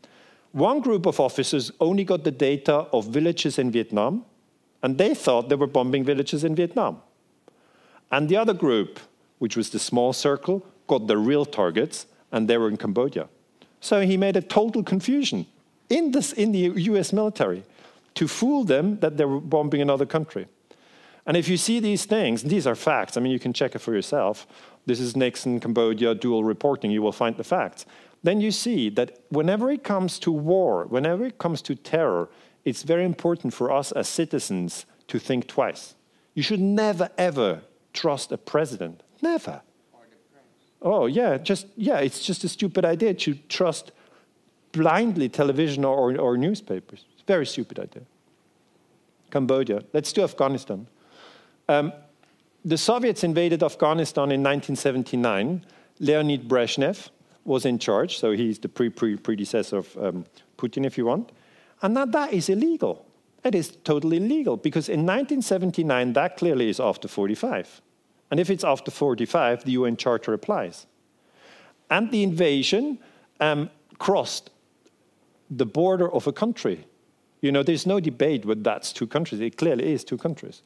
[0.52, 4.26] One group of officers only got the data of villages in Vietnam,
[4.84, 7.01] and they thought they were bombing villages in Vietnam.
[8.11, 8.99] And the other group,
[9.39, 13.29] which was the small circle, got the real targets, and they were in Cambodia.
[13.79, 15.47] So he made a total confusion
[15.89, 16.59] in, this, in the
[16.91, 17.63] US military
[18.15, 20.47] to fool them that they were bombing another country.
[21.25, 23.79] And if you see these things, these are facts, I mean, you can check it
[23.79, 24.45] for yourself.
[24.86, 27.86] This is Nixon, Cambodia, dual reporting, you will find the facts.
[28.21, 32.29] Then you see that whenever it comes to war, whenever it comes to terror,
[32.66, 35.95] it's very important for us as citizens to think twice.
[36.34, 37.61] You should never, ever
[37.93, 39.03] trust a president.
[39.22, 39.61] Never.
[40.82, 43.91] Oh, yeah, just, yeah, it's just a stupid idea to trust
[44.74, 47.05] blindly television or, or newspapers.
[47.14, 48.03] It's very stupid idea.
[49.32, 49.84] Cambodia.
[49.93, 50.88] Let's do Afghanistan.
[51.70, 51.93] Um,
[52.66, 55.66] the Soviets invaded Afghanistan in 1979.
[55.99, 57.09] Leonid Brezhnev
[57.45, 60.26] was in charge, so he's the pre -pre predecessor of um,
[60.57, 61.32] Putin, if you want.
[61.84, 63.05] And now that is illegal.
[63.43, 67.81] It is totally illegal because in 1979, that clearly is after 45.
[68.31, 70.88] And if it's after 45, the UN Charter applies.
[71.89, 72.99] And the invasion
[73.41, 73.69] um,
[73.99, 74.49] crossed
[75.51, 76.88] the border of a country.
[77.41, 79.41] You know, there's no debate whether that's two countries.
[79.41, 80.61] It clearly is two countries.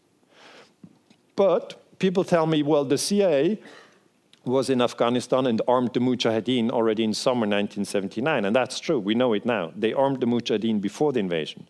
[1.36, 3.60] But people tell me, well, the CIA
[4.48, 8.46] was in Afghanistan and armed the Mujahideen already in summer 1979.
[8.46, 9.72] And that's true, we know it now.
[9.76, 11.68] They armed the Mujahideen before the invasion.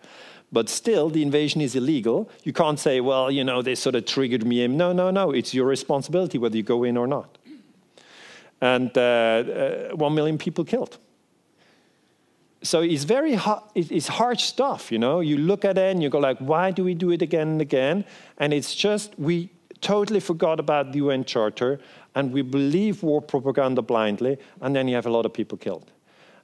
[0.52, 2.30] But still, the invasion is illegal.
[2.44, 4.66] You can't say, well, you know, they sort of triggered me.
[4.68, 5.32] No, no, no.
[5.32, 7.38] It's your responsibility whether you go in or not.
[8.62, 10.98] And uh, uh, one million people killed.
[12.64, 13.38] So it's very
[13.76, 15.20] it's hard stuff, you know.
[15.20, 17.62] You look at it and you go like, why do we do it again and
[17.62, 18.04] again?
[18.40, 19.52] And it's just we
[19.82, 21.80] totally forgot about the UN Charter
[22.16, 25.92] and we believe war propaganda blindly, and then you have a lot of people killed.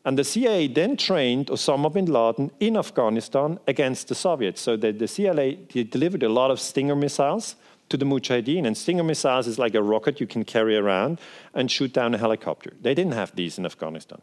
[0.05, 4.61] And the CIA then trained Osama bin Laden in Afghanistan against the Soviets.
[4.61, 7.55] So the, the CIA delivered a lot of Stinger missiles
[7.89, 8.67] to the Mujahideen.
[8.67, 11.19] And Stinger missiles is like a rocket you can carry around
[11.53, 12.73] and shoot down a helicopter.
[12.81, 14.21] They didn't have these in Afghanistan,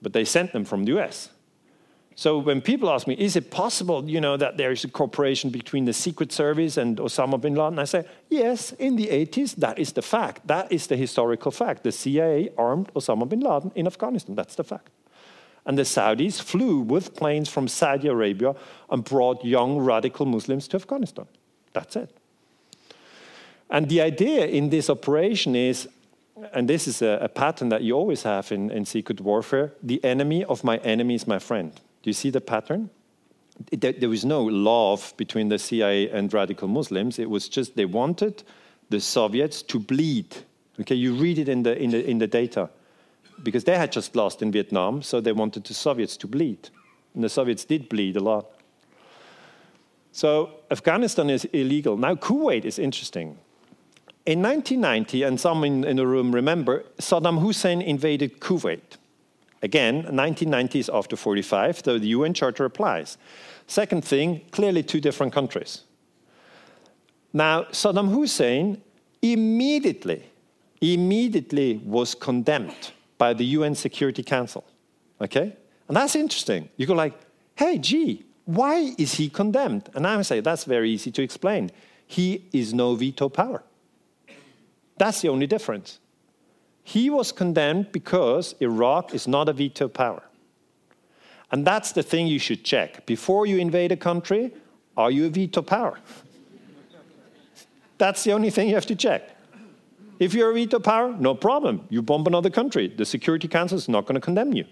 [0.00, 1.28] but they sent them from the US.
[2.18, 5.50] So when people ask me, is it possible, you know, that there is a cooperation
[5.50, 7.78] between the Secret Service and Osama bin Laden?
[7.78, 10.46] I say, yes, in the 80s, that is the fact.
[10.46, 11.82] That is the historical fact.
[11.82, 14.34] The CIA armed Osama bin Laden in Afghanistan.
[14.34, 14.88] That's the fact.
[15.66, 18.54] And the Saudis flew with planes from Saudi Arabia
[18.88, 21.26] and brought young radical Muslims to Afghanistan.
[21.74, 22.16] That's it.
[23.68, 25.86] And the idea in this operation is,
[26.54, 30.02] and this is a, a pattern that you always have in, in secret warfare the
[30.02, 31.78] enemy of my enemy is my friend.
[32.06, 32.88] Do you see the pattern?
[33.72, 37.18] There was no love between the CIA and radical Muslims.
[37.18, 38.44] It was just they wanted
[38.90, 40.36] the Soviets to bleed.
[40.80, 42.70] Okay, you read it in the, in the, in the data.
[43.42, 46.68] Because they had just lost in Vietnam, so they wanted the Soviets to bleed.
[47.16, 48.46] And the Soviets did bleed a lot.
[50.12, 51.96] So Afghanistan is illegal.
[51.96, 53.36] Now, Kuwait is interesting.
[54.26, 58.96] In 1990, and some in, in the room remember, Saddam Hussein invaded Kuwait.
[59.62, 63.18] Again, 1990s after 45, though the UN Charter applies.
[63.66, 65.82] Second thing, clearly two different countries.
[67.32, 68.82] Now, Saddam Hussein
[69.22, 70.24] immediately,
[70.80, 74.64] immediately was condemned by the UN Security Council.
[75.20, 75.56] Okay?
[75.88, 76.68] And that's interesting.
[76.76, 77.14] You go like,
[77.54, 79.88] hey, gee, why is he condemned?
[79.94, 81.70] And I would say that's very easy to explain.
[82.06, 83.62] He is no veto power.
[84.98, 85.98] That's the only difference.
[86.86, 90.22] He was condemned because Iraq is not a veto power.
[91.50, 93.04] And that's the thing you should check.
[93.06, 94.54] Before you invade a country,
[94.96, 95.98] are you a veto power?
[97.98, 99.36] that's the only thing you have to check.
[100.20, 101.84] If you're a veto power, no problem.
[101.90, 102.86] You bomb another country.
[102.86, 104.64] The Security Council is not going to condemn you.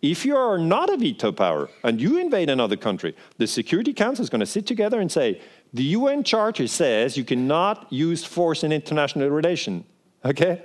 [0.00, 4.22] If you are not a veto power and you invade another country, the Security Council
[4.22, 5.40] is going to sit together and say,
[5.74, 9.84] the UN Charter says you cannot use force in international relation.
[10.24, 10.62] Okay?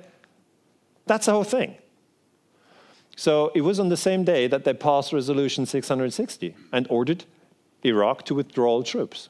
[1.08, 1.76] That's the whole thing.
[3.16, 7.26] So it was on the same day that they passed Resolution 660 and ordered
[7.84, 9.30] Iraq to withdraw all troops.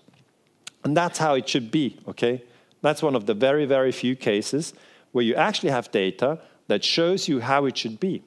[0.83, 2.43] And that's how it should be, okay?
[2.81, 4.73] That's one of the very, very few cases
[5.11, 8.23] where you actually have data that shows you how it should be.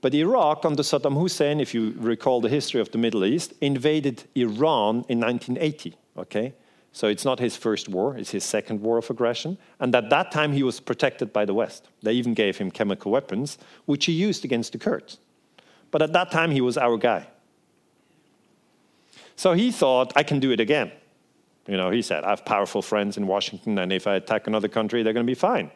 [0.00, 4.24] But Iraq, under Saddam Hussein, if you recall the history of the Middle East, invaded
[4.34, 5.96] Iran in 1980.
[6.16, 6.54] Okay?
[6.94, 9.58] So it's not his first war, it's his second war of aggression.
[9.80, 11.88] And at that time, he was protected by the West.
[12.04, 15.18] They even gave him chemical weapons, which he used against the Kurds.
[15.90, 17.26] But at that time, he was our guy.
[19.34, 20.92] So he thought, I can do it again.
[21.66, 24.68] You know, he said, I have powerful friends in Washington, and if I attack another
[24.68, 25.72] country, they're going to be fine.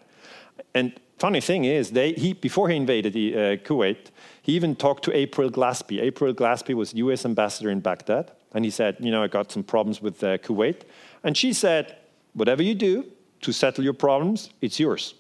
[0.73, 5.03] And funny thing is, they, he, before he invaded the, uh, Kuwait, he even talked
[5.05, 6.01] to April Glaspie.
[6.01, 7.25] April Glaspie was U.S.
[7.25, 10.83] ambassador in Baghdad, and he said, you know, I got some problems with uh, Kuwait.
[11.25, 11.97] And she said,
[12.33, 13.07] whatever you do
[13.43, 15.15] to settle your problems, it's yours.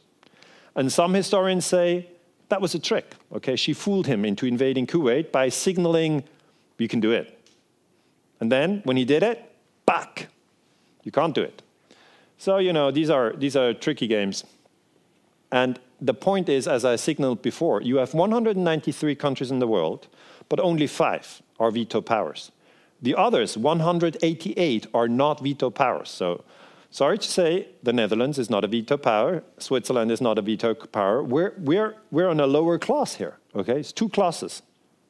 [0.74, 2.08] And some historians say
[2.48, 3.14] that was a trick.
[3.32, 6.24] Okay, she fooled him into invading Kuwait by signaling,
[6.78, 7.34] you can do it.
[8.40, 9.52] And then when he did it,
[9.86, 10.28] back,
[11.02, 11.62] you can't do it.
[12.38, 14.44] So, you know, these are, these are tricky games.
[15.50, 20.06] And the point is, as I signaled before, you have 193 countries in the world,
[20.48, 22.52] but only five are veto powers.
[23.00, 26.10] The others, 188, are not veto powers.
[26.10, 26.44] So,
[26.90, 30.74] sorry to say, the Netherlands is not a veto power, Switzerland is not a veto
[30.74, 31.22] power.
[31.22, 33.80] We're, we're, we're on a lower class here, okay?
[33.80, 34.62] It's two classes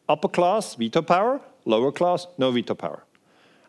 [0.08, 3.04] upper class, veto power, lower class, no veto power.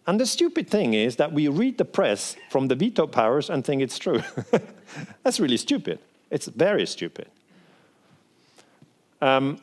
[0.07, 3.63] And the stupid thing is that we read the press from the veto powers and
[3.63, 4.23] think it's true.
[5.23, 5.99] That's really stupid.
[6.31, 7.27] It's very stupid.
[9.21, 9.59] Um,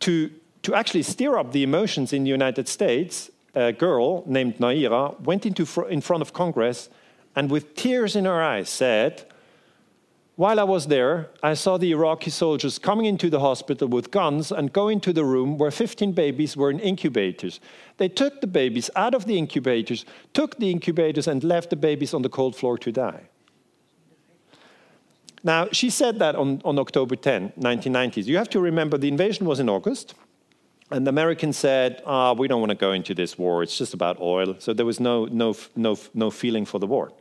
[0.00, 0.30] to,
[0.62, 5.46] to actually stir up the emotions in the United States, a girl named Nayirah went
[5.46, 6.88] into fr in front of Congress
[7.34, 9.24] and, with tears in her eyes, said,
[10.36, 14.50] while I was there, I saw the Iraqi soldiers coming into the hospital with guns
[14.50, 17.60] and go into the room where 15 babies were in incubators.
[17.98, 22.14] They took the babies out of the incubators, took the incubators, and left the babies
[22.14, 23.28] on the cold floor to die.
[25.44, 28.26] Now, she said that on, on October 10, 1990s.
[28.26, 30.14] You have to remember the invasion was in August,
[30.92, 33.94] and the Americans said, oh, we don't want to go into this war, it's just
[33.94, 34.56] about oil.
[34.58, 37.12] So there was no, no, no, no feeling for the war.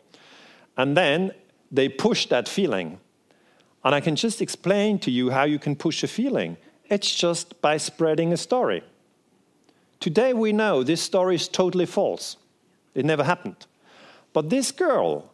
[0.77, 1.31] And then
[1.71, 2.99] they pushed that feeling.
[3.83, 6.57] And I can just explain to you how you can push a feeling.
[6.89, 8.83] It's just by spreading a story.
[9.99, 12.37] Today we know this story is totally false.
[12.93, 13.65] It never happened.
[14.33, 15.31] But this girl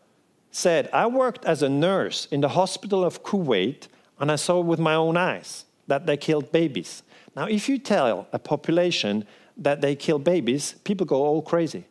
[0.51, 3.87] said, I worked as a nurse in the hospital of Kuwait
[4.19, 7.03] and I saw with my own eyes that they killed babies.
[7.37, 9.23] Now, if you tell a population
[9.57, 11.85] that they kill babies, people go all crazy.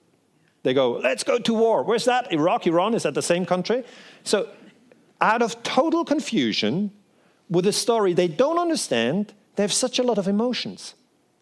[0.65, 1.85] They go, let's go to war.
[1.85, 2.33] Where's that?
[2.33, 3.85] Iraq, Iran, is that the same country?
[4.25, 4.49] So,
[5.21, 6.91] out of total confusion
[7.49, 10.95] with a story they don't understand, they have such a lot of emotions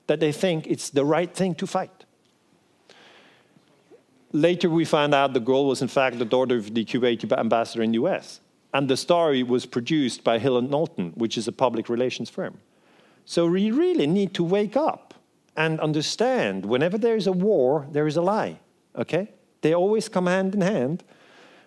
[0.07, 2.05] that they think it's the right thing to fight.
[4.33, 7.83] Later, we found out the girl was, in fact, the daughter of the Kuwaiti ambassador
[7.83, 8.41] in the US.
[8.75, 12.59] And the story was produced by Hill and Knowlton, which is a public relations firm.
[13.25, 15.15] So we really need to wake up
[15.57, 18.59] and understand whenever there is a war, there is a lie
[18.97, 19.29] okay?
[19.63, 21.05] They always come hand in hand.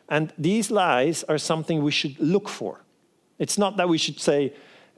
[0.10, 2.84] And these lies are something we should look for.
[3.40, 4.54] It's not that we should say,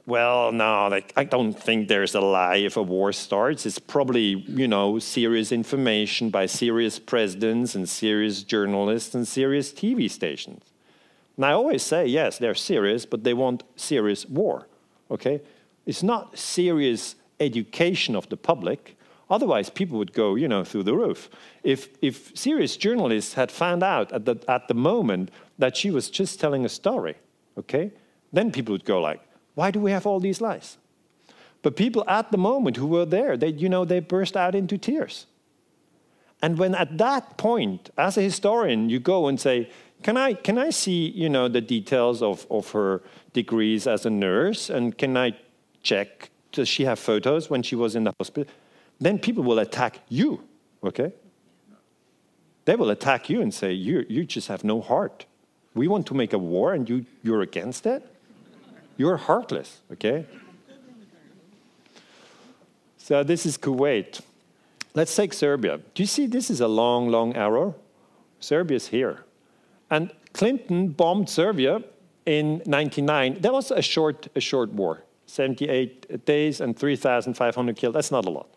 [0.06, 3.66] well, no, like, I don't think there's a lie if a war starts.
[3.66, 10.10] It's probably, you know, serious information by serious presidents and serious journalists and serious TV
[10.10, 10.62] stations.
[11.36, 14.68] And I always say, yes, they're serious, but they want serious war,
[15.10, 15.42] okay?
[15.86, 18.96] It's not serious education of the public.
[19.30, 21.30] Otherwise, people would go, you know, through the roof.
[21.62, 26.10] If, if serious journalists had found out at the, at the moment that she was
[26.10, 27.16] just telling a story,
[27.56, 27.92] okay,
[28.32, 29.20] then people would go like,
[29.54, 30.78] why do we have all these lies?
[31.62, 34.78] But people at the moment who were there, they, you know, they burst out into
[34.78, 35.26] tears.
[36.42, 39.70] And when at that point, as a historian, you go and say,
[40.02, 43.02] can I, can I see, you know, the details of, of her
[43.34, 44.70] degrees as a nurse?
[44.70, 45.34] And can I
[45.82, 48.52] check, does she have photos when she was in the hospital?
[49.00, 50.44] then people will attack you,
[50.84, 51.12] okay?
[52.66, 55.24] They will attack you and say, you, you just have no heart.
[55.74, 58.06] We want to make a war and you, you're against it?
[58.96, 60.26] You're heartless, okay?
[62.98, 64.20] So this is Kuwait.
[64.94, 65.80] Let's take Serbia.
[65.94, 67.74] Do you see this is a long, long arrow?
[68.40, 69.24] Serbia is here.
[69.90, 71.82] And Clinton bombed Serbia
[72.26, 73.40] in 99.
[73.40, 77.94] That was a short, a short war, 78 days and 3,500 killed.
[77.94, 78.48] That's not a lot.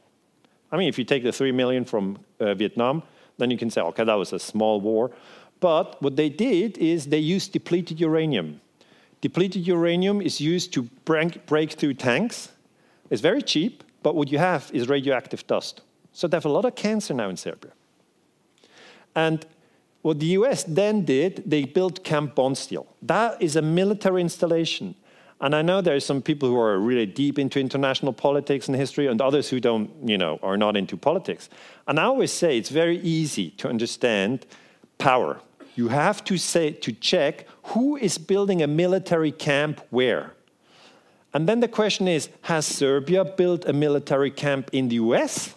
[0.71, 3.03] I mean, if you take the 3 million from uh, Vietnam,
[3.37, 5.11] then you can say, okay, that was a small war.
[5.59, 8.59] But what they did is they used depleted uranium.
[9.21, 12.51] Depleted uranium is used to break, break through tanks.
[13.09, 15.81] It's very cheap, but what you have is radioactive dust.
[16.11, 17.71] So they have a lot of cancer now in Serbia.
[19.15, 19.45] And
[20.01, 22.85] what the US then did, they built Camp Bondsteel.
[23.01, 24.95] That is a military installation.
[25.43, 28.77] And I know there are some people who are really deep into international politics and
[28.77, 31.49] history, and others who don't, you know, are not into politics.
[31.85, 34.45] And I always say it's very easy to understand
[34.99, 35.41] power.
[35.75, 40.31] You have to say to check who is building a military camp where.
[41.33, 45.55] And then the question is, has Serbia built a military camp in the US?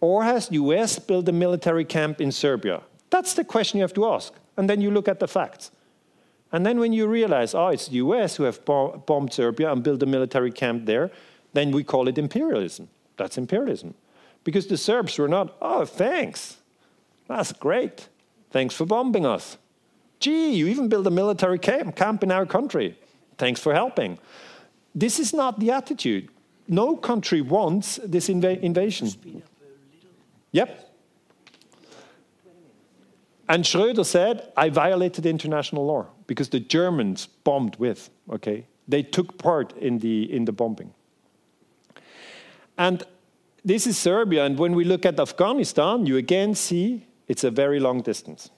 [0.00, 2.82] Or has the US built a military camp in Serbia?
[3.10, 4.32] That's the question you have to ask.
[4.56, 5.70] And then you look at the facts.
[6.56, 10.02] And then when you realize, oh, it's the US who have bombed Serbia and built
[10.02, 11.10] a military camp there,
[11.52, 12.88] then we call it imperialism.
[13.18, 13.92] That's imperialism.
[14.42, 16.56] Because the Serbs were not, oh, thanks.
[17.28, 18.08] That's great.
[18.52, 19.58] Thanks for bombing us.
[20.18, 22.98] Gee, you even built a military camp, camp in our country.
[23.36, 24.18] Thanks for helping.
[24.94, 26.30] This is not the attitude.
[26.68, 29.10] No country wants this inv invasion.
[30.52, 30.90] Yep.
[33.46, 38.66] And Schröder said, I violated international law because the Germans bombed with, okay?
[38.88, 40.92] They took part in the, in the bombing.
[42.78, 43.02] And
[43.64, 47.80] this is Serbia, and when we look at Afghanistan, you again see it's a very
[47.80, 48.50] long distance.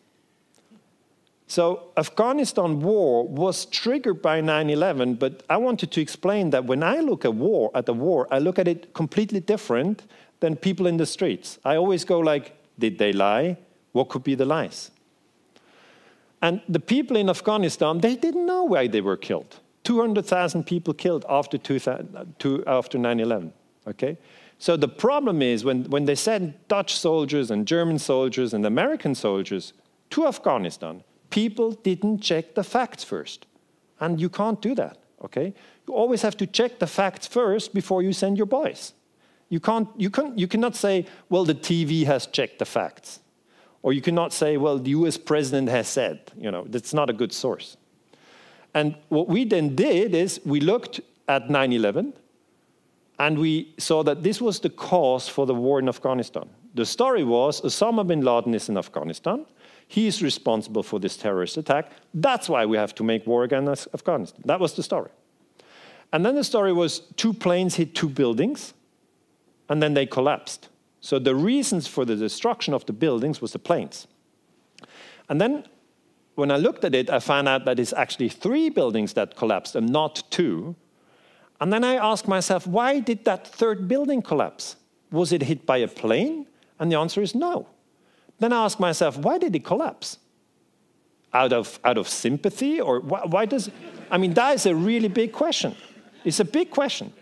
[1.46, 7.00] So Afghanistan war was triggered by 9/11, but I wanted to explain that when I
[7.00, 10.02] look at war at the war, I look at it completely different
[10.40, 11.58] than people in the streets.
[11.64, 13.56] I always go like, did they lie?
[13.92, 14.90] What could be the lies?
[16.40, 19.60] And the people in Afghanistan, they didn't know why they were killed.
[19.84, 23.52] 200,000 people killed after 9-11,
[23.86, 24.18] okay?
[24.58, 29.14] So the problem is when, when they sent Dutch soldiers and German soldiers and American
[29.14, 29.72] soldiers
[30.10, 33.46] to Afghanistan, people didn't check the facts first.
[34.00, 35.54] And you can't do that, okay?
[35.86, 38.92] You always have to check the facts first before you send your boys.
[39.48, 43.20] You, can't, you, can, you cannot say, well, the TV has checked the facts.
[43.82, 47.12] Or you cannot say, well, the US president has said, you know, that's not a
[47.12, 47.76] good source.
[48.74, 52.12] And what we then did is we looked at 9 11
[53.18, 56.48] and we saw that this was the cause for the war in Afghanistan.
[56.74, 59.46] The story was Osama bin Laden is in Afghanistan.
[59.88, 61.90] He is responsible for this terrorist attack.
[62.14, 64.42] That's why we have to make war against Afghanistan.
[64.44, 65.10] That was the story.
[66.12, 68.74] And then the story was two planes hit two buildings
[69.68, 70.68] and then they collapsed.
[71.00, 74.06] So the reasons for the destruction of the buildings was the planes.
[75.28, 75.64] And then
[76.34, 79.74] when I looked at it, I found out that it's actually three buildings that collapsed
[79.76, 80.76] and not two.
[81.60, 84.76] And then I asked myself, why did that third building collapse?
[85.10, 86.46] Was it hit by a plane?
[86.78, 87.66] And the answer is no.
[88.38, 90.18] Then I asked myself, why did it collapse?
[91.32, 92.80] Out of, out of sympathy?
[92.80, 93.70] Or why, why does,
[94.10, 95.74] I mean, that is a really big question.
[96.24, 97.12] It's a big question.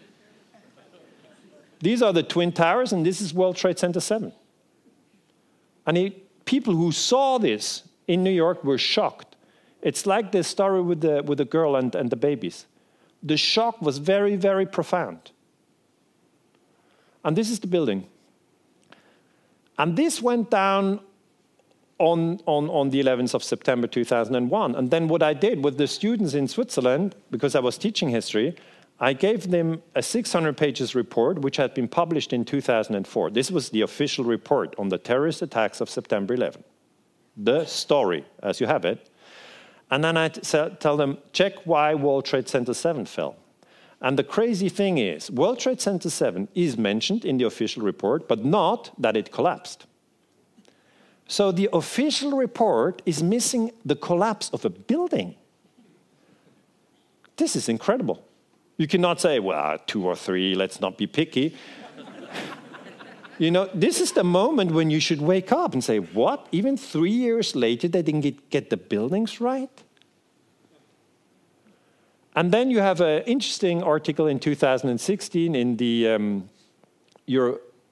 [1.80, 4.32] These are the Twin Towers, and this is World Trade Center 7.
[5.86, 9.36] And it, people who saw this in New York were shocked.
[9.82, 12.66] It's like the story with the, with the girl and, and the babies.
[13.22, 15.30] The shock was very, very profound.
[17.24, 18.06] And this is the building.
[19.78, 21.00] And this went down
[21.98, 24.74] on, on, on the 11th of September 2001.
[24.74, 28.56] And then what I did with the students in Switzerland, because I was teaching history,
[28.98, 33.30] I gave them a 600 pages report, which had been published in 2004.
[33.30, 36.64] This was the official report on the terrorist attacks of September 11.
[37.36, 39.10] The story, as you have it.
[39.90, 43.36] And then I tell them, check why World Trade Center 7 fell.
[44.00, 48.26] And the crazy thing is, World Trade Center 7 is mentioned in the official report,
[48.26, 49.86] but not that it collapsed.
[51.28, 55.34] So the official report is missing the collapse of a building.
[57.36, 58.25] This is incredible.
[58.76, 61.56] You cannot say, well, two or three, let's not be picky.
[63.38, 66.46] you know, this is the moment when you should wake up and say, what?
[66.52, 69.70] Even three years later, they didn't get, get the buildings right?
[72.34, 76.50] And then you have an interesting article in 2016 in the um,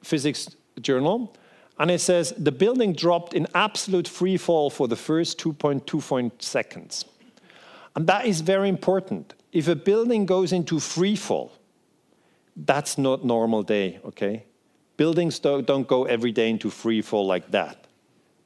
[0.03, 1.35] Physics Journal,
[1.79, 7.07] and it says the building dropped in absolute free fall for the first 2.2 seconds.
[7.97, 11.53] And that is very important if a building goes into free fall,
[12.57, 14.45] That's not normal day, okay?
[14.97, 17.87] Buildings don't, go every day into free fall like that.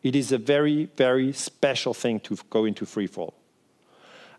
[0.03, 3.35] It is a very, very special thing to go into free fall.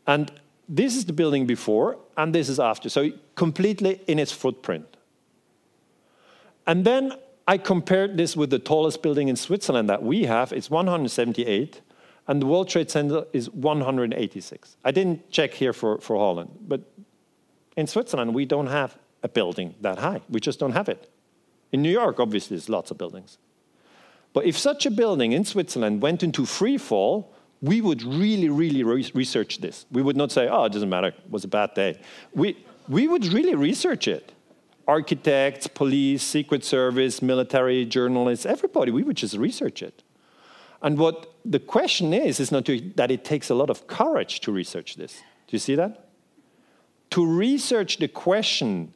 [0.08, 0.32] And
[0.68, 2.90] this is the building before, and this is after.
[2.90, 4.98] So completely in its footprint.
[6.66, 7.14] And then
[7.48, 10.52] I compared this with the tallest building in Switzerland that we have.
[10.52, 11.82] It's 178,
[12.30, 14.78] and the World Trade Center is 186.
[14.86, 16.82] I didn't check here for, for Holland, but
[17.76, 20.22] in Switzerland, we don't have a building that high.
[20.30, 21.10] We just don't have it.
[21.72, 23.40] In New York, obviously, there's lots of buildings.
[24.32, 28.84] But if such a building in Switzerland went into free fall, we would really, really
[28.84, 29.88] re research this.
[29.92, 32.00] We would not say, oh, it doesn't matter, it was a bad day.
[32.32, 34.34] We, we would really research it
[34.88, 40.04] architects, police, Secret Service, military, journalists, everybody, we would just research it.
[40.82, 44.40] And what the question is, is not to, that it takes a lot of courage
[44.42, 45.16] to research this.
[45.16, 46.10] Do you see that?
[47.12, 48.94] To research the question,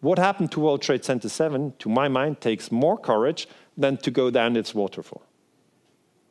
[0.00, 4.10] what happened to World Trade Center 7, to my mind, takes more courage than to
[4.10, 5.22] go down its waterfall.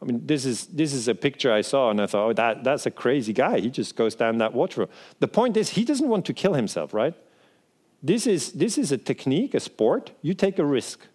[0.01, 2.63] I mean, this is, this is a picture I saw, and I thought, oh, that,
[2.63, 3.59] that's a crazy guy.
[3.59, 4.89] He just goes down that waterfall.
[5.19, 7.13] The point is, he doesn't want to kill himself, right?
[8.01, 10.11] This is, this is a technique, a sport.
[10.23, 11.07] You take a risk.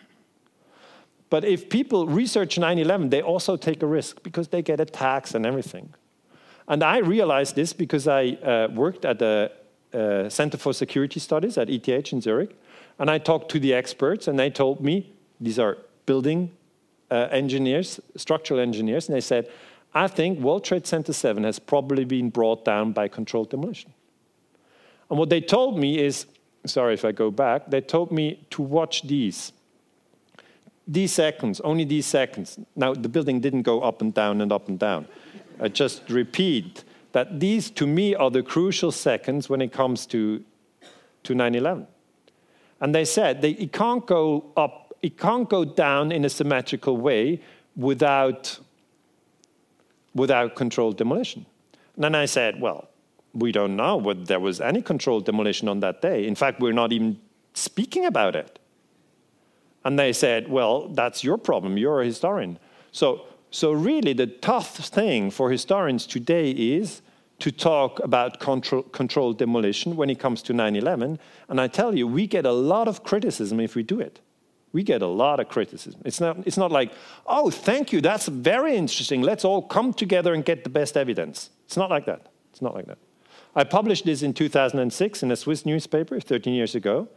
[1.28, 5.34] But if people research 9 11, they also take a risk because they get attacks
[5.34, 5.94] and everything.
[6.68, 9.52] And I realized this because I uh, worked at the
[9.92, 12.56] uh, Center for Security Studies at ETH in Zurich.
[12.98, 16.52] And I talked to the experts, and they told me these are building
[17.10, 19.48] uh, engineers, structural engineers, and they said,
[19.94, 23.92] I think World Trade Center 7 has probably been brought down by controlled demolition.
[25.08, 26.26] And what they told me is
[26.66, 29.52] sorry if I go back, they told me to watch these.
[30.86, 32.58] These seconds, only these seconds.
[32.76, 35.08] Now, the building didn't go up and down and up and down.
[35.60, 40.44] I just repeat that these, to me, are the crucial seconds when it comes to,
[41.24, 41.86] to 9 11.
[42.80, 46.96] And they said they, it can't go up, it can't go down in a symmetrical
[46.96, 47.40] way
[47.74, 48.58] without,
[50.14, 51.46] without controlled demolition.
[51.94, 52.88] And then I said, well,
[53.32, 56.26] we don't know whether there was any controlled demolition on that day.
[56.26, 57.18] In fact, we're not even
[57.54, 58.58] speaking about it.
[59.86, 61.78] And they said, well, that's your problem.
[61.78, 62.58] You're a historian.
[62.90, 67.02] So, so really, the tough thing for historians today is
[67.38, 71.20] to talk about control, controlled demolition when it comes to 9 11.
[71.48, 74.18] And I tell you, we get a lot of criticism if we do it.
[74.72, 76.02] We get a lot of criticism.
[76.04, 76.90] It's not, it's not like,
[77.24, 79.22] oh, thank you, that's very interesting.
[79.22, 81.50] Let's all come together and get the best evidence.
[81.66, 82.26] It's not like that.
[82.50, 82.98] It's not like that.
[83.54, 87.08] I published this in 2006 in a Swiss newspaper 13 years ago.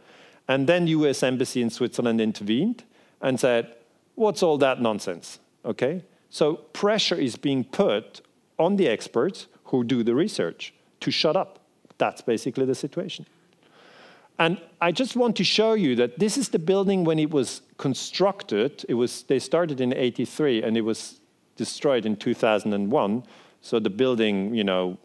[0.50, 2.82] And then US Embassy in Switzerland intervened
[3.22, 3.72] and said,
[4.16, 5.38] what's all that nonsense?
[5.64, 6.02] Okay?
[6.28, 8.20] So pressure is being put
[8.58, 11.60] on the experts who do the research to shut up.
[11.98, 13.26] That's basically the situation.
[14.40, 17.62] And I just want to show you that this is the building when it was
[17.76, 18.84] constructed.
[18.88, 21.20] It was, they started in 83 and it was
[21.54, 23.22] destroyed in 2001.
[23.60, 24.98] So the building, you know,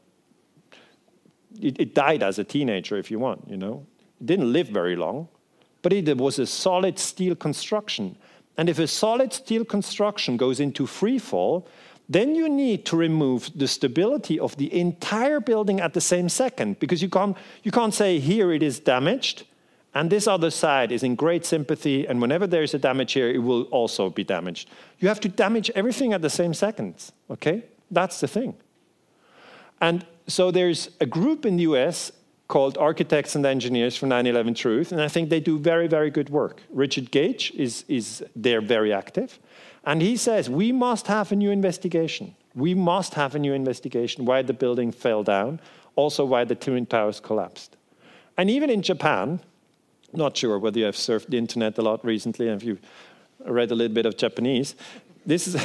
[1.62, 3.86] it, it died as a teenager, if you want, you know.
[4.20, 5.28] It didn't live very long,
[5.86, 8.18] but it was a solid steel construction.
[8.58, 11.68] And if a solid steel construction goes into free fall,
[12.10, 16.80] then you need to remove the stability of the entire building at the same second
[16.80, 19.44] because you can't, you can't say here it is damaged
[19.94, 23.30] and this other side is in great sympathy and whenever there is a damage here
[23.30, 24.68] it will also be damaged.
[24.98, 27.64] You have to damage everything at the same second, okay?
[27.92, 28.56] That's the thing.
[29.80, 32.12] And so there's a group in the US
[32.48, 36.30] called Architects and Engineers for 9-11 Truth, and I think they do very, very good
[36.30, 36.62] work.
[36.70, 39.40] Richard Gage is, is there very active,
[39.84, 42.36] and he says we must have a new investigation.
[42.54, 45.60] We must have a new investigation why the building fell down,
[45.96, 47.76] also why the Twin Towers collapsed.
[48.38, 49.40] And even in Japan,
[50.14, 52.78] not sure whether you have surfed the internet a lot recently, and if you
[53.46, 54.76] read a little bit of Japanese,
[55.26, 55.56] this is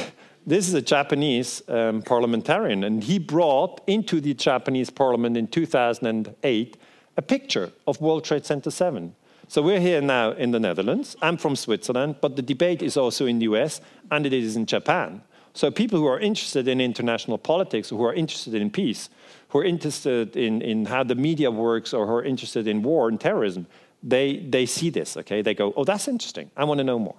[0.45, 6.77] this is a Japanese um, parliamentarian, and he brought into the Japanese parliament in 2008
[7.17, 9.15] a picture of World Trade Center 7.
[9.47, 11.15] So we're here now in the Netherlands.
[11.21, 14.65] I'm from Switzerland, but the debate is also in the US and it is in
[14.65, 15.21] Japan.
[15.53, 19.09] So people who are interested in international politics, who are interested in peace,
[19.49, 23.09] who are interested in, in how the media works, or who are interested in war
[23.09, 23.67] and terrorism,
[24.01, 25.41] they, they see this, okay?
[25.41, 26.49] They go, oh, that's interesting.
[26.55, 27.17] I want to know more.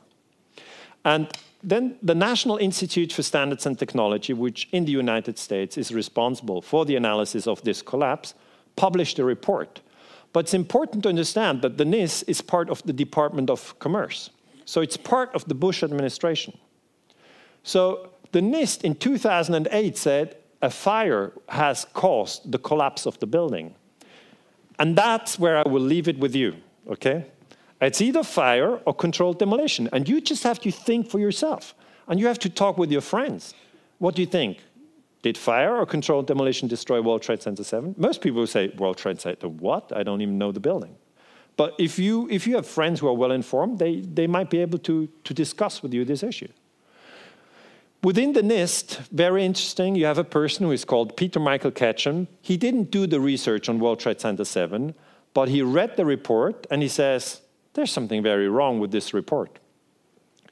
[1.05, 1.29] And
[1.63, 6.61] then the National Institute for Standards and Technology, which in the United States is responsible
[6.61, 8.35] for the analysis of this collapse,
[8.75, 9.81] published a report.
[10.33, 14.31] But it's important to understand that the NIST is part of the Department of Commerce.
[14.65, 16.57] So it's part of the Bush administration.
[17.63, 23.75] So the NIST in 2008 said a fire has caused the collapse of the building.
[24.79, 26.57] And that's where I will leave it with you.
[26.89, 27.27] okay?
[27.83, 29.89] It's either fire or controlled demolition.
[29.93, 31.75] And you just have to think for yourself.
[32.07, 33.55] And you have to talk with your friends.
[33.99, 34.61] What do you think?
[35.23, 37.97] Did fire or controlled demolition destroy World Trade Center 7?
[37.99, 39.93] Most people will say, World Trade Center what?
[39.95, 40.97] I don't even know the building.
[41.57, 44.59] But if you, if you have friends who are well informed, they, they might be
[44.59, 46.49] able to, to discuss with you this issue.
[48.03, 52.27] Within the NIST, very interesting, you have a person who is called Peter Michael Ketchum.
[52.41, 54.95] He didn't do the research on World Trade Center 7,
[55.35, 57.43] but he read the report and he says,
[57.75, 59.59] There's something very wrong with this report.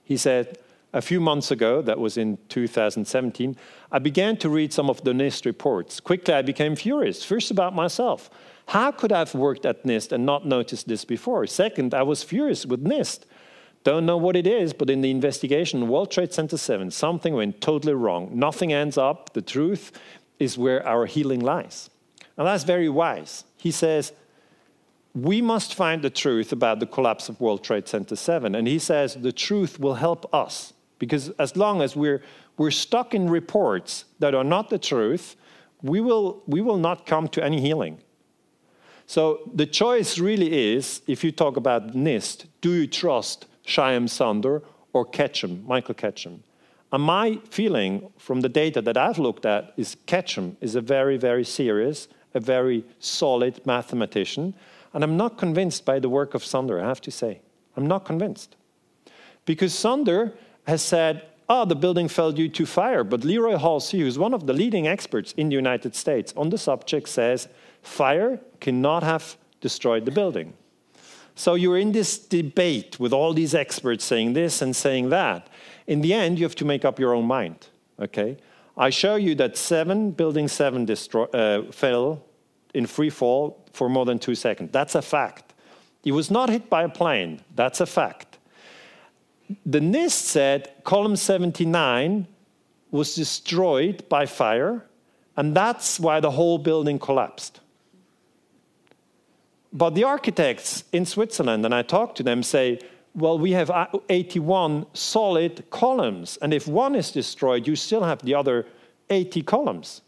[0.02, 0.58] He said,
[0.92, 3.56] A few months ago, that was in 2017,
[3.92, 6.00] I began to read some of the NIST reports.
[6.00, 8.30] Quickly, I became furious, first about myself.
[8.68, 11.46] How could I have worked at NIST and not noticed this before?
[11.46, 13.24] Second, I was furious with NIST.
[13.82, 17.60] Don't know what it is, but in the investigation, World Trade Center 7, something went
[17.60, 18.30] totally wrong.
[18.32, 19.32] Nothing ends up.
[19.32, 19.92] The truth
[20.38, 21.88] is where our healing lies.
[22.36, 23.44] And that's very wise.
[23.56, 24.12] He says,
[25.14, 28.54] we must find the truth about the collapse of World Trade Center 7.
[28.54, 30.72] And he says the truth will help us.
[30.98, 32.22] Because as long as we're,
[32.56, 35.36] we're stuck in reports that are not the truth,
[35.82, 37.98] we will, we will not come to any healing.
[39.06, 44.62] So the choice really is if you talk about NIST, do you trust Shyam Sunder
[44.92, 46.40] or Ketcham, Michael Ketcham.
[46.92, 51.16] And my feeling from the data that I've looked at is Ketcham is a very,
[51.16, 54.54] very serious, a very solid mathematician.
[54.92, 57.40] And I'm not convinced by the work of Sunder, I have to say.
[57.76, 58.56] I'm not convinced.
[59.44, 60.34] Because Sunder
[60.66, 63.04] has said, oh, the building fell due to fire.
[63.04, 66.58] But Leroy Hulsey, who's one of the leading experts in the United States on the
[66.58, 67.48] subject, says
[67.82, 70.54] fire cannot have destroyed the building.
[71.34, 75.48] So you're in this debate with all these experts saying this and saying that.
[75.86, 77.68] In the end, you have to make up your own mind.
[77.98, 78.36] Okay?
[78.76, 82.22] I show you that seven, building seven destroy, uh, fell
[82.74, 84.70] in free fall for more than two seconds.
[84.72, 85.52] That's a fact.
[86.02, 87.40] He was not hit by a plane.
[87.54, 88.38] That's a fact.
[89.66, 92.26] The NIST said column 79
[92.90, 94.84] was destroyed by fire,
[95.36, 97.60] and that's why the whole building collapsed.
[99.72, 102.80] But the architects in Switzerland, and I talk to them, say,
[103.14, 103.70] well, we have
[104.08, 108.66] 81 solid columns, and if one is destroyed, you still have the other
[109.10, 110.02] 80 columns.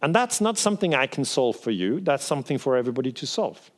[0.00, 3.70] And that's not something I can solve for you, that's something for everybody to solve.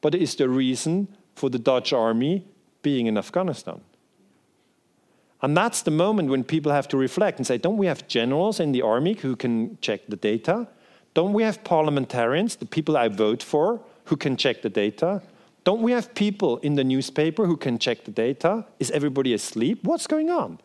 [0.00, 2.46] But it is the reason for the Dutch army
[2.82, 3.80] being in Afghanistan.
[5.40, 8.60] And that's the moment when people have to reflect and say, don't we have generals
[8.60, 10.68] in the army who can check the data?
[11.12, 15.22] Don't we have parliamentarians, the people I vote for, who can check the data?
[15.64, 18.66] Don't we have people in the newspaper who can check the data?
[18.78, 19.84] Is everybody asleep?
[19.84, 20.60] What's going on?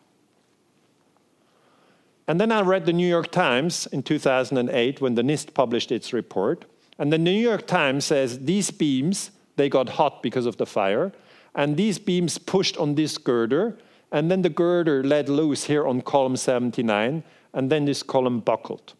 [2.30, 6.12] And then I read the New York Times in 2008 when the NIST published its
[6.12, 6.64] report.
[6.96, 11.10] And the New York Times says these beams, they got hot because of the fire.
[11.56, 13.76] And these beams pushed on this girder.
[14.12, 17.24] And then the girder let loose here on column 79.
[17.52, 18.94] And then this column buckled.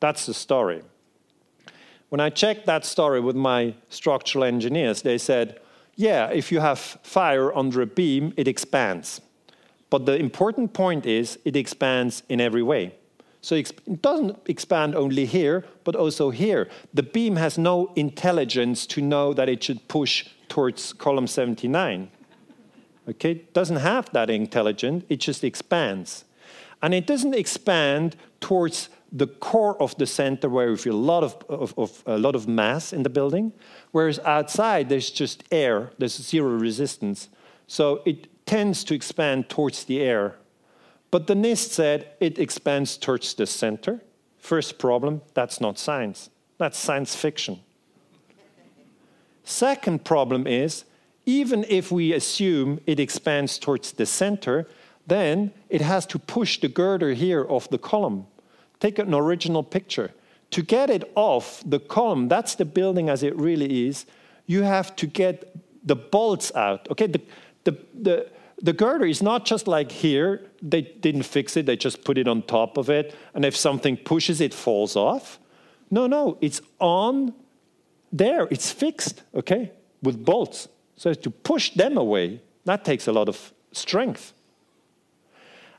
[0.00, 0.82] That's the story.
[2.08, 5.60] When I checked that story with my structural engineers, they said,
[5.94, 9.20] yeah, if you have fire under a beam, it expands.
[9.90, 12.94] But the important point is it expands in every way.
[13.40, 16.68] So it doesn't expand only here, but also here.
[16.92, 22.10] The beam has no intelligence to know that it should push towards column 79.
[23.08, 26.24] Okay, it doesn't have that intelligence, it just expands.
[26.82, 31.22] And it doesn't expand towards the core of the center where we feel a lot
[31.22, 33.52] of, of, of, a lot of mass in the building,
[33.92, 37.28] whereas outside there's just air, there's zero resistance.
[37.68, 40.36] So it tends to expand towards the air.
[41.10, 44.00] But the NIST said it expands towards the center.
[44.38, 46.30] First problem, that's not science.
[46.58, 47.60] That's science fiction.
[49.44, 50.84] Second problem is,
[51.26, 54.68] even if we assume it expands towards the center,
[55.06, 58.26] then it has to push the girder here of the column
[58.80, 60.12] take an original picture.
[60.50, 64.06] To get it off the column, that's the building as it really is,
[64.46, 66.88] you have to get the bolts out.
[66.90, 67.20] Okay, the,
[67.64, 68.28] the, the,
[68.58, 72.26] the girder is not just like here, they didn't fix it, they just put it
[72.26, 75.38] on top of it, and if something pushes, it falls off.
[75.90, 77.34] No, no, it's on
[78.12, 80.68] there, it's fixed, okay, with bolts.
[80.96, 84.32] So to push them away, that takes a lot of strength.